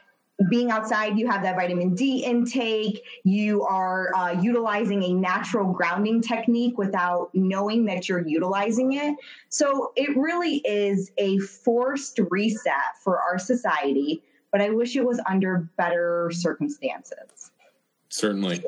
[0.50, 3.04] being outside, you have that vitamin D intake.
[3.24, 9.16] You are uh, utilizing a natural grounding technique without knowing that you're utilizing it.
[9.50, 15.22] So it really is a forced reset for our society but I wish it was
[15.30, 17.52] under better circumstances.
[18.10, 18.64] Certainly.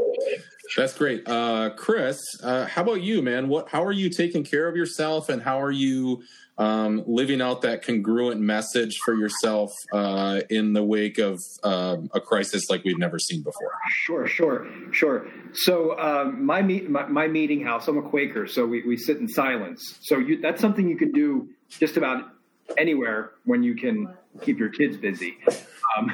[0.77, 1.27] That's great.
[1.27, 3.49] Uh, Kris, uh, how about you, man?
[3.49, 6.23] What, how are you taking care of yourself and how are you
[6.57, 12.21] um, living out that congruent message for yourself uh, in the wake of um, a
[12.21, 13.73] crisis like we've never seen before?
[13.89, 15.27] Sure, sure, sure.
[15.53, 19.17] So um, my, meet, my, my meeting house, I'm a Quaker, so we, we sit
[19.17, 19.99] in silence.
[20.01, 22.31] So you, that's something you can do just about
[22.77, 25.37] anywhere when you can keep your kids busy.
[25.97, 26.11] Um,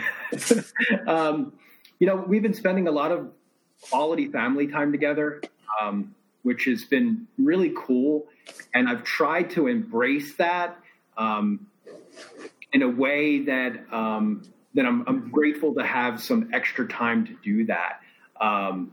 [1.08, 1.54] um,
[2.00, 3.32] you know, we've been spending a lot of
[3.82, 5.42] quality family time together,
[5.82, 6.14] um,
[6.44, 8.28] which has been really cool.
[8.74, 10.78] And I've tried to embrace that
[11.18, 11.68] um,
[12.74, 14.44] in a way that um,
[14.76, 18.02] that I'm, I'm, grateful to have some extra time to do that.
[18.40, 18.92] Um,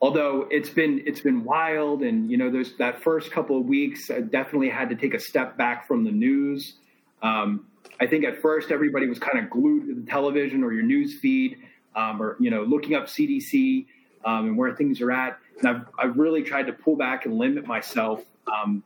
[0.00, 4.10] although it's been it's been wild, and you know, there's that first couple of weeks,
[4.10, 6.74] I definitely had to take a step back from the news.
[7.22, 7.66] Um,
[8.00, 11.18] I think at first everybody was kind of glued to the television or your news
[11.18, 11.58] feed,
[11.94, 13.86] um, or you know, looking up CDC
[14.24, 15.38] um, and where things are at.
[15.58, 18.82] And I've I've really tried to pull back and limit myself um,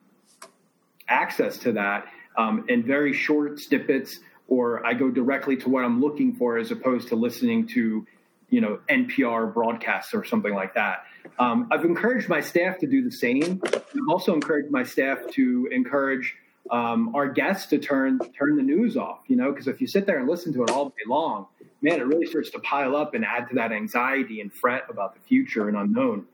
[1.08, 2.06] access to that
[2.36, 6.70] um, in very short snippets, or I go directly to what I'm looking for as
[6.70, 8.06] opposed to listening to
[8.50, 11.04] you know NPR broadcasts or something like that.
[11.38, 13.60] Um, I've encouraged my staff to do the same.
[13.64, 16.36] I've also encouraged my staff to encourage
[16.70, 19.20] um, our guests to turn turn the news off.
[19.26, 21.46] You know, because if you sit there and listen to it all day long,
[21.82, 25.14] man, it really starts to pile up and add to that anxiety and fret about
[25.14, 26.26] the future and unknown.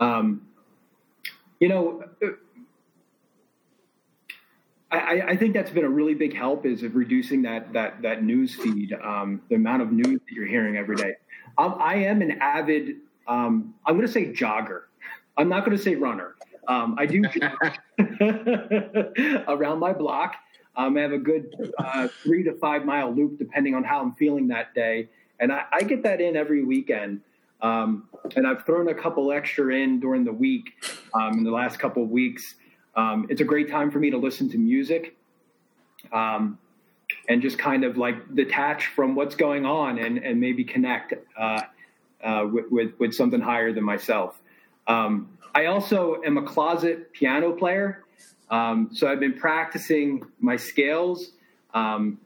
[0.00, 0.46] Um,
[1.60, 2.04] you know.
[4.90, 8.22] I, I, think that's been a really big help is of reducing that that that
[8.22, 11.14] news feed, um, the amount of news that you're hearing every day.
[11.58, 12.96] Um, I am an avid,
[13.26, 14.82] um, I'm going to say jogger.
[15.36, 16.34] I'm not going to say runner.
[16.68, 17.22] Um, I do
[19.48, 20.36] around my block.
[20.76, 24.12] Um, I have a good uh, three to five mile loop, depending on how I'm
[24.12, 25.08] feeling that day,
[25.38, 27.20] and I, I get that in every weekend.
[27.60, 30.72] Um, and I've thrown a couple extra in during the week
[31.14, 32.54] um, in the last couple of weeks.
[32.96, 35.16] Um, it's a great time for me to listen to music
[36.12, 36.58] um,
[37.28, 41.62] and just kind of like detach from what's going on and, and maybe connect uh,
[42.22, 44.40] uh, with, with, with, something higher than myself.
[44.86, 48.04] Um, I also am a closet piano player.
[48.50, 51.32] Um, so I've been practicing my scales.
[51.74, 52.18] Um,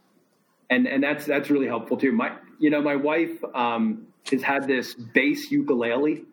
[0.71, 2.13] and, and that's, that's really helpful too.
[2.13, 6.25] My, you know, my wife um, has had this bass ukulele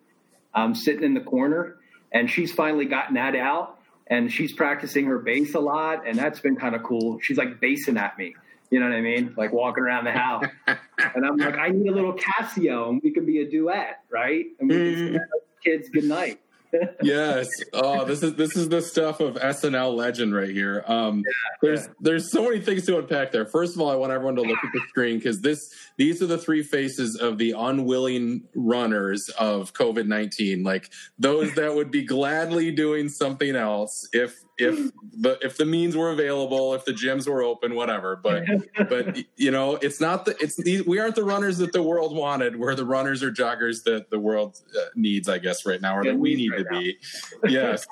[0.54, 1.78] um, sitting in the corner
[2.12, 6.40] and she's finally gotten that out and she's practicing her bass a lot, and that's
[6.40, 7.20] been kind of cool.
[7.22, 8.36] She's like basing at me,
[8.70, 9.34] you know what I mean?
[9.38, 13.12] Like walking around the house, and I'm like, I need a little Casio, and we
[13.12, 14.46] can be a duet, right?
[14.60, 15.20] And we can mm.
[15.64, 16.40] Kids good night
[17.02, 17.48] yes.
[17.74, 20.84] Oh, this is this is the stuff of SNL legend right here.
[20.88, 21.94] Um, yeah, there's yeah.
[22.00, 23.46] there's so many things to unpack there.
[23.46, 25.60] First of all, I want everyone to look at the screen because this
[25.98, 30.64] these are the three faces of the unwilling runners of COVID nineteen.
[30.64, 35.98] Like those that would be gladly doing something else if if the if the means
[35.98, 38.16] were available, if the gyms were open, whatever.
[38.16, 38.44] But
[38.90, 42.58] but you know, it's not the it's we aren't the runners that the world wanted.
[42.58, 46.04] We're the runners or joggers that the world uh, needs, I guess, right now, or
[46.04, 46.80] that we need right to now.
[46.80, 46.98] be.
[47.50, 47.88] yes.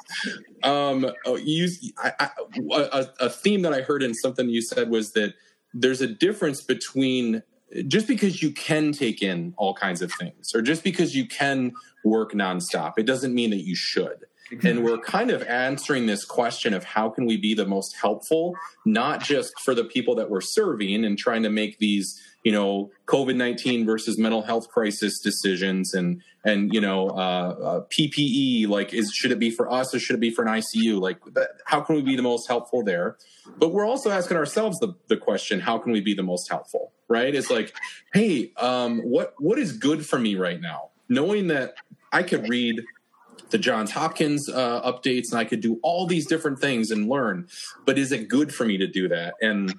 [0.63, 2.29] Um, oh, you, I, I,
[2.71, 5.33] a, a theme that I heard in something you said was that
[5.73, 7.41] there's a difference between
[7.87, 11.73] just because you can take in all kinds of things, or just because you can
[12.03, 14.25] work nonstop, it doesn't mean that you should.
[14.63, 18.55] And we're kind of answering this question of how can we be the most helpful,
[18.85, 22.91] not just for the people that we're serving and trying to make these, you know,
[23.05, 28.67] COVID nineteen versus mental health crisis decisions and and you know uh, uh, PPE.
[28.67, 30.99] Like, is should it be for us or should it be for an ICU?
[30.99, 31.19] Like,
[31.65, 33.17] how can we be the most helpful there?
[33.57, 36.91] But we're also asking ourselves the the question: How can we be the most helpful?
[37.07, 37.33] Right?
[37.33, 37.73] It's like,
[38.13, 40.89] hey, um, what what is good for me right now?
[41.07, 41.75] Knowing that
[42.11, 42.81] I could read
[43.51, 47.47] the Johns Hopkins uh, updates, and I could do all these different things and learn.
[47.85, 49.35] But is it good for me to do that?
[49.41, 49.77] And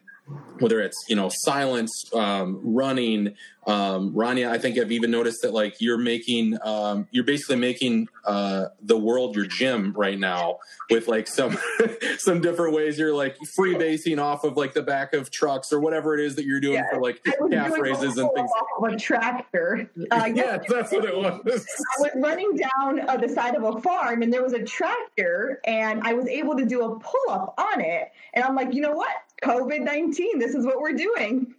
[0.61, 3.35] whether it's you know silence um, running
[3.67, 8.09] um, Ranya i think i've even noticed that like you're making um, you're basically making
[8.25, 10.59] uh, the world your gym right now
[10.91, 11.59] with like some
[12.19, 12.99] some different ways.
[12.99, 16.37] You're like free basing off of like the back of trucks or whatever it is
[16.37, 18.51] that you're doing yeah, for like calf raises and things.
[18.51, 19.91] off of a tractor.
[20.11, 21.67] Uh, yeah that's what it was.
[21.99, 25.61] I was running down uh, the side of a farm and there was a tractor
[25.67, 28.13] and i was able to do a pull-up on it.
[28.35, 29.11] And i'm like you know what
[29.43, 30.39] COVID 19.
[30.39, 31.55] This is what we're doing.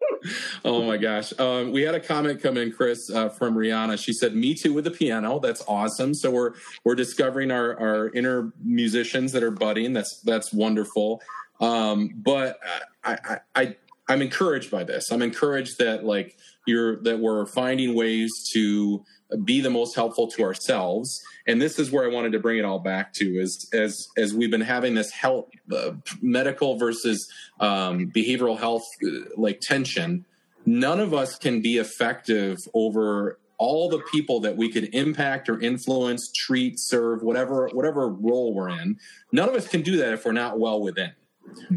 [0.64, 1.32] oh my gosh.
[1.38, 4.02] Um, we had a comment come in, Kris, uh, from Rihanna.
[4.02, 5.38] She said, Me too with the piano.
[5.38, 6.14] That's awesome.
[6.14, 6.54] So we're
[6.84, 9.92] we're discovering our, our inner musicians that are budding.
[9.92, 11.20] That's that's wonderful.
[11.60, 12.58] Um, but
[13.04, 13.76] I, I, I
[14.08, 15.10] I'm encouraged by this.
[15.10, 19.04] I'm encouraged that like you're that we're finding ways to
[19.44, 21.22] be the most helpful to ourselves.
[21.46, 24.34] And this is where i wanted to bring it all back to is as as
[24.34, 27.30] we've been having this health uh, medical versus
[27.60, 30.24] um, behavioral health uh, like tension
[30.64, 35.60] none of us can be effective over all the people that we could impact or
[35.60, 38.96] influence treat serve whatever whatever role we're in.
[39.32, 41.12] None of us can do that if we're not well within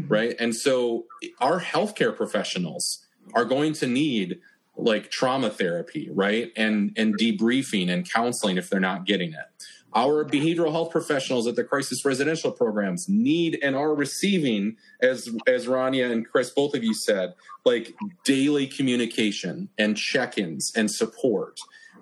[0.08, 0.34] right?
[0.38, 1.04] And so
[1.40, 4.40] our healthcare professionals are going to need
[4.76, 6.52] like trauma therapy, right?
[6.56, 9.46] And and debriefing and counseling if they're not getting it.
[9.94, 15.66] Our behavioral health professionals at the crisis residential programs need and are receiving, as as
[15.66, 21.58] Ranya and Kris, both of you said, like daily communication and check-ins and support.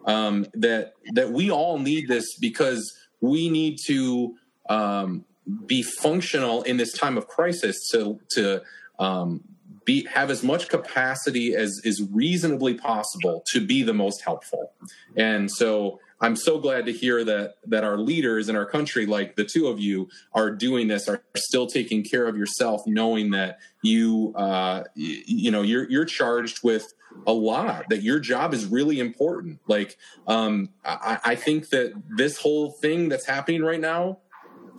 [0.07, 4.35] Um, that that we all need this because we need to
[4.69, 5.25] um,
[5.67, 8.63] be functional in this time of crisis to to
[8.99, 9.43] um,
[9.85, 14.73] be have as much capacity as is reasonably possible to be the most helpful.
[15.17, 19.37] And so I'm so glad to hear that that our leaders in our country, like
[19.37, 23.59] the two of you, are doing this, are still taking care of yourself, knowing that
[23.83, 26.93] you uh, you know you're you're charged with
[27.27, 32.39] a lot that your job is really important like um, I, I think that this
[32.39, 34.19] whole thing that's happening right now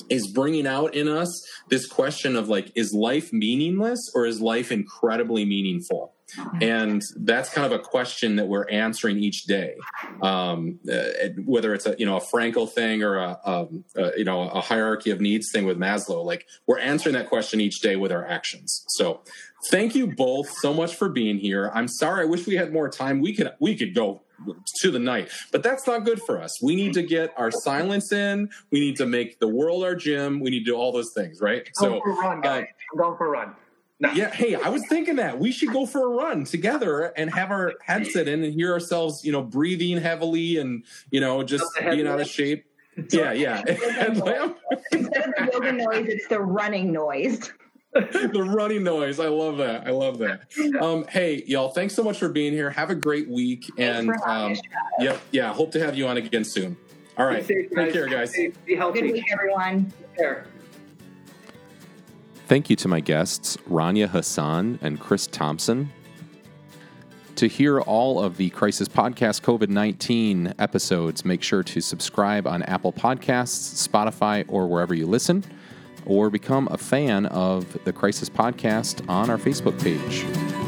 [0.09, 1.30] is bringing out in us
[1.69, 6.13] this question of like is life meaningless or is life incredibly meaningful?
[6.59, 9.76] And that's kind of a question that we're answering each day.
[10.22, 14.11] Um, uh, whether it's a you know a Frankl thing or a, a, um, a,
[14.17, 17.80] you know a hierarchy of needs thing with maslow like we're answering that question each
[17.80, 18.84] day with our actions.
[18.89, 19.22] So
[19.69, 21.72] thank you both so much for being here.
[21.73, 23.22] I'm sorry i wish we had more time.
[23.22, 24.22] We could we could go
[24.82, 25.30] to the night.
[25.52, 26.62] But that's not good for us.
[26.62, 28.49] We need to get our silence in.
[28.72, 30.40] We need to make the world our gym.
[30.40, 31.70] We need to do all those things, right?
[31.76, 32.64] so, for a run, guys.
[32.64, 33.56] Uh, I'm going for a run.
[33.99, 34.12] No.
[34.12, 37.49] Yeah, hey, I was thinking that we should go for a run together and have
[37.49, 42.06] our headset in and hear ourselves, you know, breathing heavily and you know just being
[42.06, 42.66] out of shape.
[43.12, 43.64] yeah, yeah.
[43.68, 47.53] Instead of the yoga noise, it's the running noise.
[48.34, 49.22] the running noise.
[49.22, 49.88] I love that.
[49.88, 50.41] I love that.
[50.81, 52.69] Um, hey, y'all, thanks so much for being here.
[52.69, 53.72] Have a great week.
[53.77, 54.55] And for um,
[54.99, 56.76] yep, yeah, hope to have you on again soon.
[57.17, 57.45] All right.
[57.45, 58.34] Safe, Take care, guys.
[58.34, 59.01] Be, be healthy.
[59.01, 59.93] Good week, everyone.
[59.97, 60.47] Take care.
[62.47, 65.89] Thank you to my guests, Ranya Hasan and Kris Thompson.
[67.38, 72.61] To hear all of the Crisis Podcast COVID 19 episodes, make sure to subscribe on
[72.63, 75.45] Apple Podcasts, Spotify, or wherever you listen,
[76.06, 80.65] or become a fan of the Crisis Podcast on our Facebook page.